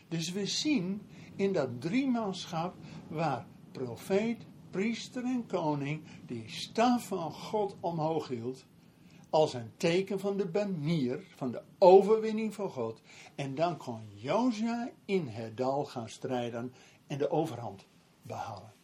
Dus 0.09 0.33
we 0.33 0.47
zien 0.47 1.03
in 1.37 1.53
dat 1.53 1.81
driemanschap 1.81 2.75
waar 3.09 3.47
profeet, 3.73 4.47
priester 4.71 5.25
en 5.25 5.47
koning 5.47 6.03
die 6.27 6.45
staf 6.47 7.07
van 7.07 7.33
God 7.33 7.77
omhoog 7.81 8.29
hield 8.29 8.65
als 9.31 9.55
een 9.55 9.71
teken 9.77 10.21
van 10.21 10.37
de 10.37 10.47
banier, 10.47 11.25
van 11.37 11.51
de 11.51 11.63
overwinning 11.79 12.55
van 12.55 12.71
God. 12.71 13.01
En 13.35 13.55
dan 13.55 13.77
kon 13.77 14.01
Josia 14.15 14.91
in 15.05 15.27
het 15.27 15.57
dal 15.57 15.85
gaan 15.85 16.09
strijden 16.09 16.73
en 17.07 17.19
de 17.19 17.31
overhand 17.31 17.87
behalen. 18.23 18.77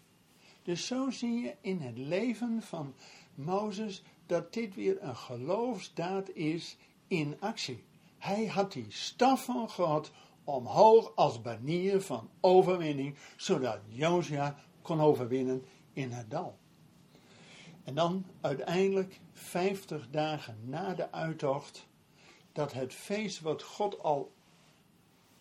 Dus 0.65 0.87
zo 0.87 1.11
zie 1.11 1.41
je 1.41 1.55
in 1.61 1.81
het 1.81 1.99
leven 1.99 2.63
van 2.63 2.95
Mozes 3.35 4.03
dat 4.27 4.53
dit 4.53 4.75
weer 4.75 5.03
een 5.03 5.17
geloofsdaad 5.17 6.31
is 6.31 6.77
in 7.07 7.37
actie. 7.41 7.85
Hij 8.19 8.47
had 8.47 8.73
die 8.73 8.87
staf 8.89 9.45
van 9.45 9.71
God 9.71 10.11
omhoog 10.45 11.13
als 11.15 11.41
banier 11.41 12.01
van 12.01 12.31
overwinning, 12.41 13.17
zodat 13.37 13.79
Josia 13.89 14.57
kon 14.83 15.01
overwinnen 15.01 15.65
in 15.93 16.11
het 16.13 16.31
dal. 16.31 16.59
En 17.85 17.95
dan 17.95 18.25
uiteindelijk, 18.41 19.21
50 19.33 20.11
dagen 20.11 20.59
na 20.63 20.95
de 20.95 21.13
uittocht, 21.13 21.87
dat 22.53 22.73
het 22.73 22.95
feest 22.95 23.41
wat 23.41 23.63
God 23.63 24.03
al 24.03 24.33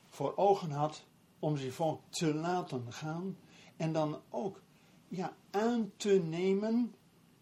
voor 0.07 0.33
ogen 0.35 0.71
had 0.71 1.05
om 1.39 1.57
zijn 1.57 1.73
volk 1.73 2.01
te 2.09 2.33
laten 2.33 2.93
gaan 2.93 3.37
en 3.77 3.93
dan 3.93 4.21
ook 4.29 4.61
ja, 5.15 5.35
aan 5.51 5.91
te 5.95 6.11
nemen 6.11 6.95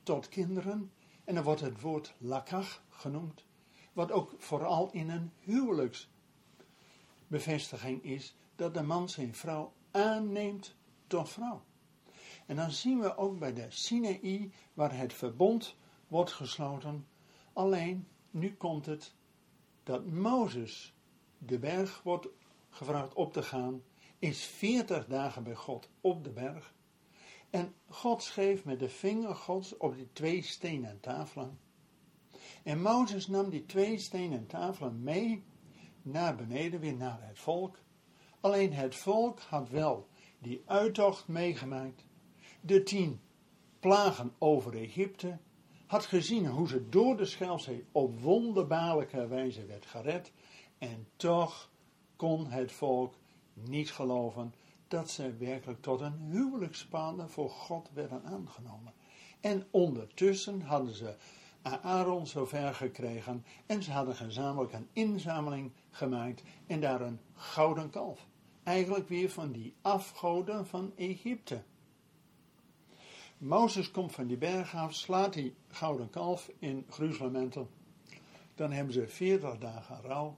tot 0.04 0.30
kinderen. 0.30 0.92
En 1.24 1.36
dan 1.36 1.44
wordt 1.44 1.62
het 1.62 1.82
woord 1.82 2.14
lakach 2.18 2.84
genoemd, 2.90 3.46
wat 3.94 4.12
ook 4.12 4.34
vooral 4.38 4.92
in 4.92 5.10
een 5.10 5.32
huwelijksbevestiging 5.40 8.04
is, 8.04 8.36
dat 8.56 8.74
de 8.74 8.82
man 8.82 9.10
zijn 9.10 9.36
vrouw 9.36 9.74
aanneemt 9.92 10.76
tot 11.08 11.30
vrouw. 11.30 11.64
En 12.46 12.56
dan 12.56 12.72
zien 12.72 13.00
we 13.00 13.18
ook 13.18 13.40
bij 13.40 13.54
de 13.54 13.66
Sinaï, 13.70 14.52
waar 14.74 14.98
het 14.98 15.14
verbond 15.14 15.76
wordt 16.08 16.32
gesloten. 16.32 17.08
Alleen, 17.54 18.08
nu 18.32 18.56
komt 18.56 18.86
het 18.86 19.16
dat 19.84 20.06
Mozes 20.06 20.96
de 21.38 21.60
berg 21.60 22.02
wordt 22.04 22.28
gevraagd 22.70 23.14
op 23.14 23.34
te 23.34 23.44
gaan, 23.44 23.84
is 24.20 24.44
40 24.44 25.08
dagen 25.08 25.44
bij 25.44 25.56
God 25.56 25.90
op 26.02 26.24
de 26.24 26.32
berg. 26.32 26.74
En 27.52 27.74
God 27.88 28.24
schreef 28.24 28.66
met 28.66 28.80
de 28.80 28.90
vinger 28.90 29.36
Gods 29.36 29.78
op 29.78 29.96
die 29.96 30.10
twee 30.14 30.42
stenen 30.42 31.00
tafelen. 31.00 31.60
En 32.64 32.82
Mozes 32.82 33.28
nam 33.28 33.50
die 33.50 33.66
twee 33.66 33.98
stenen 33.98 34.48
tafelen 34.48 35.04
mee 35.04 35.44
naar 36.02 36.36
beneden, 36.36 36.80
weer 36.80 36.96
naar 36.96 37.20
het 37.22 37.40
volk. 37.40 37.78
Alleen 38.40 38.74
het 38.74 38.96
volk 38.96 39.40
had 39.40 39.70
wel 39.70 40.08
die 40.40 40.62
uittocht 40.66 41.28
meegemaakt 41.28 42.06
de 42.62 42.84
tien 42.84 43.20
plagen 43.80 44.34
over 44.38 44.76
Egypte, 44.76 45.38
had 45.86 46.06
gezien 46.06 46.48
hoe 46.48 46.68
ze 46.68 46.90
door 46.90 47.18
de 47.18 47.26
Schelzee 47.26 47.86
op 47.92 48.20
wonderbaarlijke 48.20 49.28
wijze 49.28 49.66
werd 49.66 49.86
gered. 49.86 50.32
En 50.78 51.08
toch 51.16 51.70
kon 52.16 52.48
het 52.48 52.72
volk 52.72 53.14
niet 53.54 53.92
geloven 53.92 54.54
dat 54.92 55.10
ze 55.10 55.36
werkelijk 55.38 55.82
tot 55.82 56.02
een 56.02 56.20
huwelijkspaar 56.30 57.30
voor 57.30 57.50
God 57.50 57.90
werden 57.94 58.24
aangenomen. 58.24 58.94
En 59.40 59.68
ondertussen 59.72 60.62
hadden 60.62 60.96
ze 60.96 61.16
Aaron 61.62 62.28
zover 62.28 62.74
gekregen 62.74 63.46
en 63.66 63.84
ze 63.84 63.92
hadden 63.92 64.16
gezamenlijk 64.16 64.74
een 64.74 64.88
inzameling 64.94 65.72
gemaakt 65.92 66.44
en 66.68 66.80
daar 66.80 67.02
een 67.02 67.20
gouden 67.34 67.90
kalf. 67.90 68.28
Eigenlijk 68.64 69.08
weer 69.08 69.30
van 69.30 69.52
die 69.52 69.76
afgoden 69.82 70.68
van 70.68 70.92
Egypte. 70.96 71.64
Mozes 73.38 73.92
komt 73.92 74.12
van 74.12 74.28
die 74.28 74.38
berg 74.38 74.76
af, 74.76 74.94
slaat 74.94 75.34
die 75.34 75.56
gouden 75.68 76.10
kalf 76.10 76.52
in 76.60 76.86
gruzelementen. 76.90 77.70
Dan 78.56 78.72
hebben 78.72 78.94
ze 78.94 79.08
40 79.08 79.58
dagen 79.58 80.02
rouw. 80.02 80.38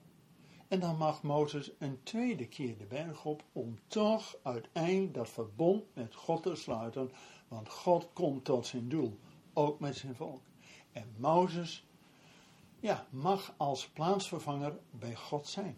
En 0.73 0.79
dan 0.79 0.97
mag 0.97 1.23
Mozes 1.23 1.71
een 1.79 2.03
tweede 2.03 2.47
keer 2.47 2.77
de 2.77 2.85
berg 2.85 3.25
op 3.25 3.43
om 3.51 3.79
toch 3.87 4.37
uiteindelijk 4.43 5.13
dat 5.13 5.29
verbond 5.29 5.83
met 5.95 6.15
God 6.15 6.43
te 6.43 6.55
sluiten. 6.55 7.11
Want 7.47 7.69
God 7.69 8.09
komt 8.13 8.45
tot 8.45 8.65
zijn 8.65 8.89
doel, 8.89 9.19
ook 9.53 9.79
met 9.79 9.95
zijn 9.95 10.15
volk. 10.15 10.41
En 10.91 11.15
Mozes 11.17 11.85
ja, 12.79 13.07
mag 13.09 13.53
als 13.57 13.87
plaatsvervanger 13.87 14.79
bij 14.91 15.15
God 15.15 15.47
zijn. 15.47 15.77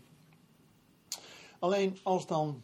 Alleen 1.59 1.97
als 2.03 2.27
dan 2.27 2.63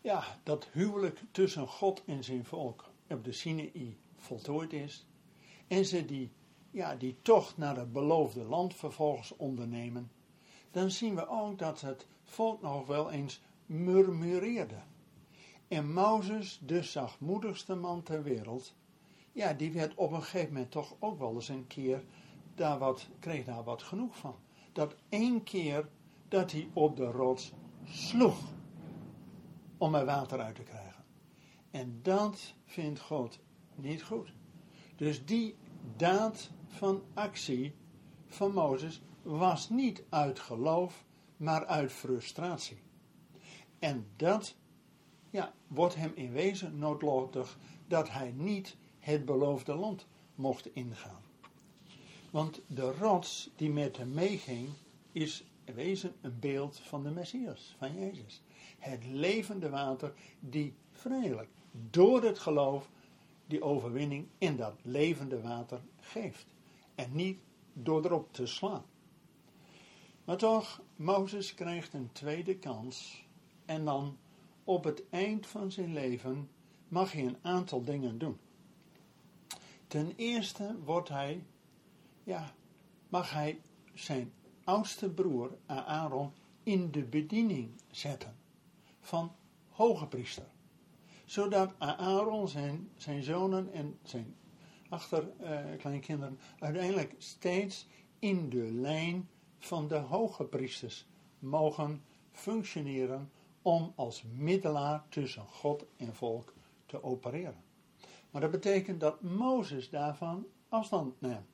ja, 0.00 0.40
dat 0.42 0.68
huwelijk 0.72 1.22
tussen 1.30 1.68
God 1.68 2.02
en 2.04 2.24
zijn 2.24 2.44
volk 2.44 2.90
op 3.08 3.24
de 3.24 3.32
Sinaï 3.32 3.96
voltooid 4.16 4.72
is. 4.72 5.06
En 5.66 5.84
ze 5.84 6.04
die, 6.04 6.30
ja, 6.70 6.96
die 6.96 7.16
tocht 7.22 7.56
naar 7.56 7.76
het 7.76 7.92
beloofde 7.92 8.44
land 8.44 8.74
vervolgens 8.74 9.36
ondernemen. 9.36 10.10
Dan 10.70 10.90
zien 10.90 11.14
we 11.14 11.28
ook 11.28 11.58
dat 11.58 11.80
het 11.80 12.06
volk 12.24 12.62
nog 12.62 12.86
wel 12.86 13.10
eens 13.10 13.42
murmureerde. 13.66 14.78
En 15.68 15.92
Mozes, 15.92 16.60
de 16.62 16.82
zachtmoedigste 16.82 17.74
man 17.74 18.02
ter 18.02 18.22
wereld, 18.22 18.74
ja, 19.32 19.52
die 19.52 19.72
werd 19.72 19.94
op 19.94 20.12
een 20.12 20.22
gegeven 20.22 20.52
moment 20.52 20.70
toch 20.70 20.94
ook 20.98 21.18
wel 21.18 21.34
eens 21.34 21.48
een 21.48 21.66
keer, 21.66 22.04
daar 22.54 22.78
wat, 22.78 23.08
kreeg 23.18 23.44
daar 23.44 23.64
wat 23.64 23.82
genoeg 23.82 24.16
van. 24.16 24.34
Dat 24.72 24.94
één 25.08 25.42
keer 25.42 25.88
dat 26.28 26.52
hij 26.52 26.68
op 26.72 26.96
de 26.96 27.10
rots 27.10 27.52
sloeg 27.84 28.38
om 29.78 29.94
er 29.94 30.04
water 30.04 30.40
uit 30.40 30.54
te 30.54 30.62
krijgen. 30.62 31.04
En 31.70 31.98
dat 32.02 32.54
vindt 32.64 33.00
God 33.00 33.38
niet 33.74 34.02
goed. 34.02 34.32
Dus 34.96 35.24
die 35.24 35.56
daad 35.96 36.50
van 36.66 37.02
actie 37.14 37.74
van 38.26 38.52
Mozes 38.52 39.02
was 39.22 39.68
niet 39.68 40.02
uit 40.08 40.38
geloof, 40.38 41.04
maar 41.36 41.66
uit 41.66 41.92
frustratie. 41.92 42.78
En 43.78 44.06
dat 44.16 44.54
ja, 45.30 45.52
wordt 45.66 45.94
hem 45.94 46.12
in 46.14 46.32
wezen 46.32 46.78
noodlottig 46.78 47.58
dat 47.86 48.10
hij 48.10 48.32
niet 48.36 48.76
het 48.98 49.24
beloofde 49.24 49.74
land 49.74 50.06
mocht 50.34 50.74
ingaan. 50.74 51.22
Want 52.30 52.60
de 52.66 52.92
rots 52.92 53.50
die 53.56 53.70
met 53.70 53.96
hem 53.96 54.10
meeging, 54.10 54.68
is 55.12 55.44
in 55.64 55.74
wezen 55.74 56.14
een 56.20 56.38
beeld 56.38 56.78
van 56.78 57.02
de 57.02 57.10
Messias, 57.10 57.74
van 57.78 57.98
Jezus. 57.98 58.42
Het 58.78 59.04
levende 59.04 59.68
water 59.68 60.12
die 60.40 60.74
vrijelijk 60.92 61.48
door 61.90 62.22
het 62.22 62.38
geloof 62.38 62.90
die 63.46 63.62
overwinning 63.62 64.26
in 64.38 64.56
dat 64.56 64.74
levende 64.82 65.40
water 65.40 65.80
geeft. 66.00 66.46
En 66.94 67.10
niet 67.12 67.38
door 67.72 68.04
erop 68.04 68.32
te 68.32 68.46
slaan. 68.46 68.84
Maar 70.28 70.36
toch, 70.36 70.80
Mozes 70.96 71.54
krijgt 71.54 71.92
een 71.92 72.12
tweede 72.12 72.58
kans. 72.58 73.24
En 73.64 73.84
dan 73.84 74.18
op 74.64 74.84
het 74.84 75.02
eind 75.10 75.46
van 75.46 75.72
zijn 75.72 75.92
leven 75.92 76.50
mag 76.88 77.12
hij 77.12 77.24
een 77.24 77.36
aantal 77.42 77.84
dingen 77.84 78.18
doen. 78.18 78.38
Ten 79.86 80.12
eerste 80.16 80.76
wordt 80.84 81.08
hij, 81.08 81.44
ja, 82.24 82.54
mag 83.08 83.32
hij 83.32 83.60
zijn 83.94 84.32
oudste 84.64 85.10
broer 85.10 85.58
Aaron 85.66 86.32
in 86.62 86.90
de 86.90 87.04
bediening 87.04 87.70
zetten 87.90 88.36
van 89.00 89.32
hoge 89.68 90.06
priester 90.06 90.46
zodat 91.24 91.74
Aaron 91.78 92.48
zijn, 92.48 92.90
zijn 92.96 93.22
zonen 93.22 93.72
en 93.72 93.98
zijn 94.02 94.34
achterkleinkinderen 94.88 96.38
uh, 96.40 96.62
uiteindelijk 96.62 97.14
steeds 97.18 97.86
in 98.18 98.48
de 98.48 98.72
lijn 98.72 99.28
van 99.58 99.88
de 99.88 99.96
hoge 99.96 100.44
priesters 100.44 101.06
mogen 101.38 102.04
functioneren 102.32 103.30
om 103.62 103.92
als 103.96 104.24
middelaar 104.36 105.04
tussen 105.08 105.46
God 105.46 105.84
en 105.96 106.14
volk 106.14 106.54
te 106.86 107.02
opereren. 107.02 107.64
Maar 108.30 108.40
dat 108.40 108.50
betekent 108.50 109.00
dat 109.00 109.22
Mozes 109.22 109.90
daarvan 109.90 110.46
afstand 110.68 111.20
neemt. 111.20 111.46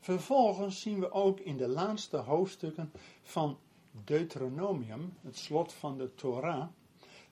Vervolgens 0.00 0.80
zien 0.80 1.00
we 1.00 1.10
ook 1.10 1.40
in 1.40 1.56
de 1.56 1.68
laatste 1.68 2.16
hoofdstukken 2.16 2.92
van 3.22 3.58
Deuteronomium, 4.04 5.14
het 5.20 5.36
slot 5.36 5.72
van 5.72 5.98
de 5.98 6.14
Torah, 6.14 6.66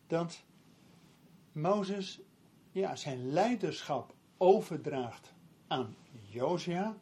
dat 0.06 0.42
Mozes 1.52 2.20
ja, 2.70 2.96
zijn 2.96 3.30
leiderschap 3.30 4.14
overdraagt 4.36 5.32
aan 5.66 5.96
Josia. 6.28 6.96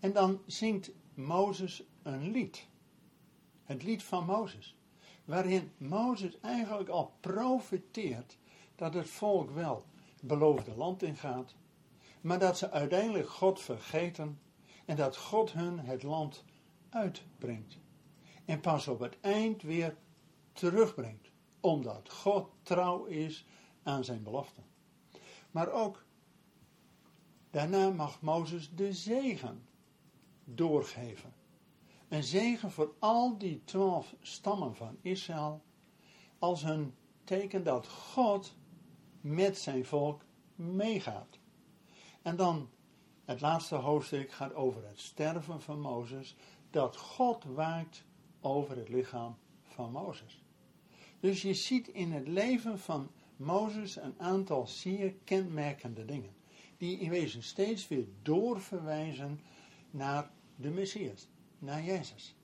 En 0.00 0.12
dan 0.12 0.40
zingt 0.46 0.90
Mozes 1.16 1.82
een 2.02 2.30
lied. 2.30 2.66
Het 3.64 3.82
lied 3.82 4.02
van 4.02 4.24
Mozes. 4.24 4.76
Waarin 5.24 5.72
Mozes 5.76 6.40
eigenlijk 6.40 6.88
al 6.88 7.12
profiteert 7.20 8.38
dat 8.74 8.94
het 8.94 9.08
volk 9.08 9.50
wel 9.50 9.84
beloofde 10.22 10.76
land 10.76 11.02
ingaat. 11.02 11.54
Maar 12.20 12.38
dat 12.38 12.58
ze 12.58 12.70
uiteindelijk 12.70 13.28
God 13.28 13.60
vergeten 13.60 14.40
en 14.84 14.96
dat 14.96 15.16
God 15.16 15.52
hun 15.52 15.78
het 15.78 16.02
land 16.02 16.44
uitbrengt. 16.88 17.78
En 18.44 18.60
pas 18.60 18.88
op 18.88 19.00
het 19.00 19.16
eind 19.20 19.62
weer 19.62 19.96
terugbrengt. 20.52 21.30
Omdat 21.60 22.10
God 22.10 22.48
trouw 22.62 23.04
is 23.04 23.46
aan 23.82 24.04
zijn 24.04 24.22
belofte. 24.22 24.60
Maar 25.50 25.70
ook 25.70 26.04
daarna 27.50 27.90
mag 27.90 28.20
Mozes 28.20 28.70
de 28.74 28.92
zegen 28.92 29.66
doorgeven. 30.46 31.34
Een 32.08 32.24
zegen 32.24 32.70
voor 32.70 32.94
al 32.98 33.38
die 33.38 33.64
twaalf 33.64 34.14
stammen 34.20 34.76
van 34.76 34.96
Israël. 35.00 35.62
Als 36.38 36.62
een 36.62 36.94
teken 37.24 37.64
dat 37.64 37.88
God 37.88 38.54
met 39.20 39.58
zijn 39.58 39.84
volk 39.84 40.24
meegaat. 40.54 41.38
En 42.22 42.36
dan 42.36 42.68
het 43.24 43.40
laatste 43.40 43.74
hoofdstuk 43.74 44.32
gaat 44.32 44.54
over 44.54 44.86
het 44.86 45.00
sterven 45.00 45.60
van 45.60 45.80
Mozes. 45.80 46.36
Dat 46.70 46.96
God 46.96 47.44
waakt 47.44 48.04
over 48.40 48.76
het 48.76 48.88
lichaam 48.88 49.36
van 49.62 49.90
Mozes. 49.92 50.42
Dus 51.20 51.42
je 51.42 51.54
ziet 51.54 51.88
in 51.88 52.12
het 52.12 52.28
leven 52.28 52.78
van 52.78 53.10
Mozes 53.36 53.96
een 53.96 54.14
aantal 54.18 54.66
zeer 54.66 55.14
kenmerkende 55.24 56.04
dingen. 56.04 56.34
Die 56.76 56.98
in 56.98 57.10
wezen 57.10 57.42
steeds 57.42 57.88
weer 57.88 58.06
doorverwijzen 58.22 59.40
naar 59.90 60.30
de 60.56 60.70
Messias, 60.70 61.28
naar 61.58 61.82
Jezus. 61.82 62.36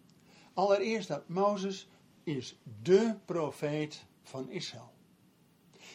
Allereerst 0.54 1.08
dat 1.08 1.28
Mozes 1.28 1.88
is 2.24 2.58
de 2.82 3.16
profeet 3.24 4.04
van 4.22 4.50
Israël. 4.50 4.92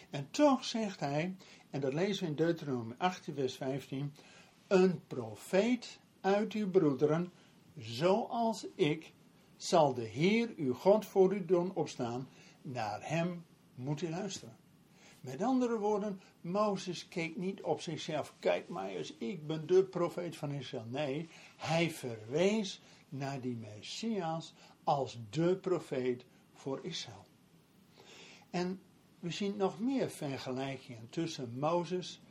En 0.10 0.28
toch 0.32 0.66
zegt 0.66 1.00
hij, 1.00 1.36
en 1.70 1.80
dat 1.80 1.94
lezen 1.94 2.24
we 2.24 2.30
in 2.30 2.36
Deuteronomie 2.36 2.96
18 2.98 3.34
vers 3.34 3.56
15, 3.56 4.14
een 4.68 5.08
profeet 5.08 6.00
uit 6.22 6.54
uw 6.54 6.70
broederen, 6.70 7.32
zoals 7.78 8.68
ik, 8.76 9.14
zal 9.56 9.94
de 9.94 10.06
Heer 10.06 10.54
uw 10.58 10.74
God 10.74 11.06
voor 11.06 11.36
u 11.36 11.46
doen 11.46 11.74
opstaan, 11.74 12.30
naar 12.62 13.10
hem 13.10 13.46
moet 13.76 14.02
u 14.02 14.10
luisteren. 14.10 14.56
Met 15.28 15.42
andere 15.42 15.78
woorden, 15.78 16.22
Mozes 16.42 17.08
keek 17.08 17.38
niet 17.38 17.62
op 17.62 17.82
zichzelf, 17.82 18.34
kijk 18.40 18.68
maar 18.68 18.90
eens, 18.90 19.14
ik 19.18 19.48
ben 19.48 19.68
de 19.68 19.84
profeet 19.84 20.36
van 20.36 20.52
Israël. 20.52 20.86
Nee, 20.86 21.30
hij 21.56 21.92
verwees 21.92 22.82
naar 23.10 23.42
die 23.42 23.56
Messias 23.56 24.54
als 24.84 25.20
de 25.30 25.56
profeet 25.56 26.26
voor 26.54 26.80
Israël. 26.84 27.26
En 28.50 28.82
we 29.20 29.32
zien 29.32 29.58
nog 29.58 29.80
meer 29.80 30.10
vergelijkingen 30.10 31.10
tussen 31.10 31.60
Mozes 31.60 32.22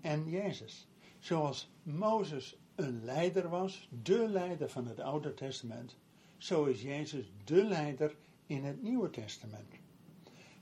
en 0.00 0.28
Jezus. 0.28 0.86
Zoals 1.18 1.70
Mozes 1.82 2.56
een 2.74 3.04
leider 3.04 3.48
was, 3.48 3.88
de 4.02 4.28
leider 4.28 4.68
van 4.68 4.86
het 4.86 5.00
Oude 5.00 5.34
Testament, 5.34 5.96
zo 6.36 6.64
is 6.64 6.82
Jezus 6.82 7.32
de 7.44 7.64
leider 7.64 8.16
in 8.46 8.64
het 8.64 8.82
Nieuwe 8.82 9.10
Testament. 9.10 9.84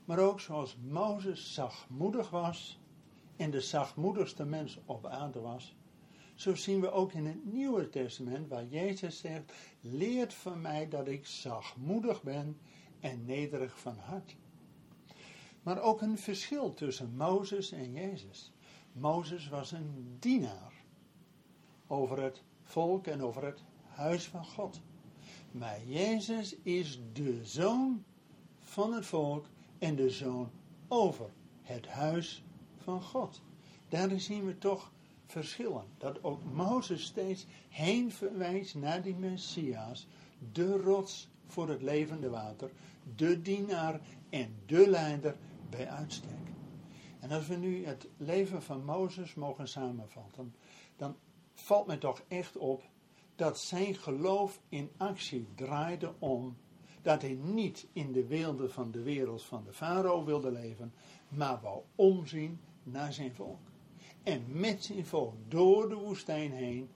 Maar 0.05 0.19
ook 0.19 0.39
zoals 0.39 0.77
Mozes 0.87 1.53
zachtmoedig 1.53 2.29
was 2.29 2.79
en 3.35 3.51
de 3.51 3.61
zachtmoedigste 3.61 4.45
mens 4.45 4.79
op 4.85 5.05
aarde 5.05 5.39
was, 5.39 5.75
zo 6.35 6.55
zien 6.55 6.81
we 6.81 6.91
ook 6.91 7.13
in 7.13 7.25
het 7.25 7.53
Nieuwe 7.53 7.89
Testament 7.89 8.47
waar 8.47 8.65
Jezus 8.65 9.17
zegt, 9.17 9.53
leert 9.81 10.33
van 10.33 10.61
mij 10.61 10.89
dat 10.89 11.07
ik 11.07 11.25
zachtmoedig 11.25 12.23
ben 12.23 12.57
en 12.99 13.25
nederig 13.25 13.79
van 13.79 13.97
hart. 13.97 14.35
Maar 15.63 15.81
ook 15.81 16.01
een 16.01 16.17
verschil 16.17 16.73
tussen 16.73 17.15
Mozes 17.15 17.71
en 17.71 17.91
Jezus. 17.91 18.51
Mozes 18.91 19.47
was 19.47 19.71
een 19.71 20.17
dienaar 20.19 20.73
over 21.87 22.21
het 22.21 22.43
volk 22.63 23.07
en 23.07 23.21
over 23.21 23.45
het 23.45 23.63
huis 23.83 24.27
van 24.27 24.45
God. 24.45 24.81
Maar 25.51 25.85
Jezus 25.85 26.55
is 26.55 26.99
de 27.13 27.45
zoon 27.45 28.03
van 28.59 28.93
het 28.93 29.05
volk 29.05 29.45
en 29.85 29.95
de 29.95 30.09
zoon 30.09 30.51
over 30.87 31.29
het 31.61 31.87
huis 31.87 32.43
van 32.77 33.01
God. 33.01 33.41
Daarin 33.89 34.21
zien 34.21 34.45
we 34.45 34.57
toch 34.57 34.91
verschillen. 35.25 35.85
Dat 35.97 36.23
ook 36.23 36.43
Mozes 36.43 37.03
steeds 37.03 37.45
heen 37.69 38.11
verwijst 38.11 38.75
naar 38.75 39.01
die 39.01 39.15
Messias, 39.15 40.07
de 40.51 40.77
rots 40.77 41.29
voor 41.47 41.69
het 41.69 41.81
levende 41.81 42.29
water, 42.29 42.71
de 43.15 43.41
dienaar 43.41 44.01
en 44.29 44.55
de 44.65 44.89
leider 44.89 45.35
bij 45.69 45.89
uitstek. 45.89 46.47
En 47.19 47.31
als 47.31 47.47
we 47.47 47.55
nu 47.55 47.85
het 47.85 48.07
leven 48.17 48.63
van 48.63 48.85
Mozes 48.85 49.33
mogen 49.33 49.67
samenvatten, 49.67 50.55
dan 50.95 51.15
valt 51.53 51.87
mij 51.87 51.97
toch 51.97 52.21
echt 52.27 52.57
op 52.57 52.83
dat 53.35 53.59
zijn 53.59 53.95
geloof 53.95 54.61
in 54.69 54.91
actie 54.97 55.47
draaide 55.55 56.13
om 56.19 56.57
dat 57.05 57.21
hij 57.21 57.37
niet 57.41 57.87
in 57.93 58.11
de 58.11 58.25
weelde 58.25 58.69
van 58.69 58.91
de 58.91 59.01
wereld 59.01 59.43
van 59.43 59.63
de 59.63 59.73
farao 59.73 60.23
wilde 60.23 60.51
leven, 60.51 60.93
maar 61.27 61.59
wou 61.61 61.83
omzien 61.95 62.59
naar 62.83 63.13
zijn 63.13 63.33
volk. 63.33 63.59
En 64.23 64.45
met 64.47 64.83
zijn 64.83 65.05
volk 65.05 65.33
door 65.47 65.89
de 65.89 65.95
woestijn 65.95 66.51
heen 66.51 66.89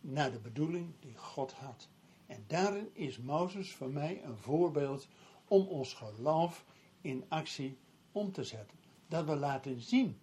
naar 0.00 0.30
de 0.30 0.38
bedoeling 0.38 0.92
die 1.00 1.16
God 1.16 1.52
had. 1.52 1.88
En 2.26 2.44
daarin 2.46 2.90
is 2.92 3.18
Mozes 3.18 3.72
voor 3.72 3.90
mij 3.90 4.24
een 4.24 4.36
voorbeeld 4.36 5.08
om 5.48 5.66
ons 5.66 5.94
geloof 5.94 6.64
in 7.00 7.24
actie 7.28 7.76
om 8.12 8.32
te 8.32 8.44
zetten. 8.44 8.78
Dat 9.08 9.24
we 9.24 9.36
laten 9.36 9.80
zien 9.80 10.18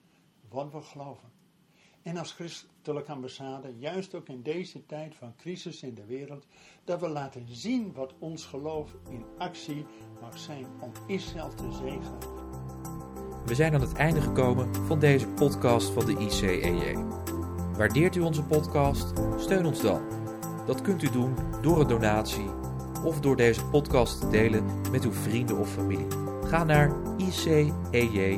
wat 0.49 0.71
we 0.71 0.81
geloven. 0.81 1.31
En 2.07 2.17
als 2.17 2.31
christelijke 2.31 3.11
ambassade, 3.11 3.73
juist 3.79 4.15
ook 4.15 4.27
in 4.27 4.41
deze 4.41 4.85
tijd 4.85 5.15
van 5.15 5.35
crisis 5.37 5.83
in 5.83 5.93
de 5.93 6.05
wereld, 6.05 6.45
dat 6.83 6.99
we 6.99 7.07
laten 7.07 7.45
zien 7.47 7.93
wat 7.93 8.13
ons 8.19 8.45
geloof 8.45 8.95
in 9.09 9.25
actie 9.37 9.85
mag 10.21 10.37
zijn 10.37 10.65
om 10.79 10.91
Israël 11.07 11.53
te 11.55 11.71
zegenen. 11.71 12.17
We 13.45 13.55
zijn 13.55 13.73
aan 13.73 13.81
het 13.81 13.93
einde 13.93 14.21
gekomen 14.21 14.75
van 14.75 14.99
deze 14.99 15.27
podcast 15.27 15.89
van 15.89 16.05
de 16.05 16.17
ICEJ. 16.17 16.95
Waardeert 17.77 18.15
u 18.15 18.19
onze 18.19 18.43
podcast? 18.43 19.13
Steun 19.37 19.65
ons 19.65 19.81
dan. 19.81 20.01
Dat 20.65 20.81
kunt 20.81 21.03
u 21.03 21.09
doen 21.09 21.35
door 21.61 21.79
een 21.79 21.87
donatie 21.87 22.49
of 23.03 23.19
door 23.19 23.35
deze 23.35 23.65
podcast 23.65 24.19
te 24.19 24.29
delen 24.29 24.91
met 24.91 25.03
uw 25.03 25.13
vrienden 25.13 25.57
of 25.57 25.69
familie. 25.69 26.07
Ga 26.43 26.63
naar 26.63 26.95
icej.nl. 27.17 28.37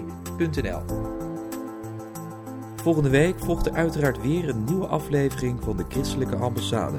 Volgende 2.90 3.18
week 3.18 3.40
volgt 3.40 3.66
er 3.66 3.74
uiteraard 3.74 4.22
weer 4.22 4.50
een 4.50 4.64
nieuwe 4.64 4.88
aflevering 4.88 5.64
van 5.64 5.78
de 5.78 5.86
Christelijke 5.90 6.36
Ambassade. 6.36 6.98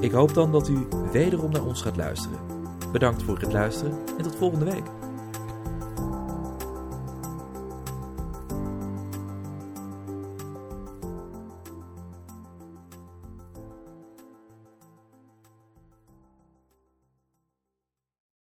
Ik 0.00 0.10
hoop 0.10 0.34
dan 0.34 0.52
dat 0.52 0.68
u 0.68 0.86
wederom 1.12 1.50
naar 1.50 1.64
ons 1.64 1.82
gaat 1.82 1.96
luisteren. 1.96 2.38
Bedankt 2.92 3.22
voor 3.22 3.38
het 3.38 3.52
luisteren 3.52 3.98
en 4.16 4.22
tot 4.22 4.36
volgende 4.36 4.64
week. 4.64 5.03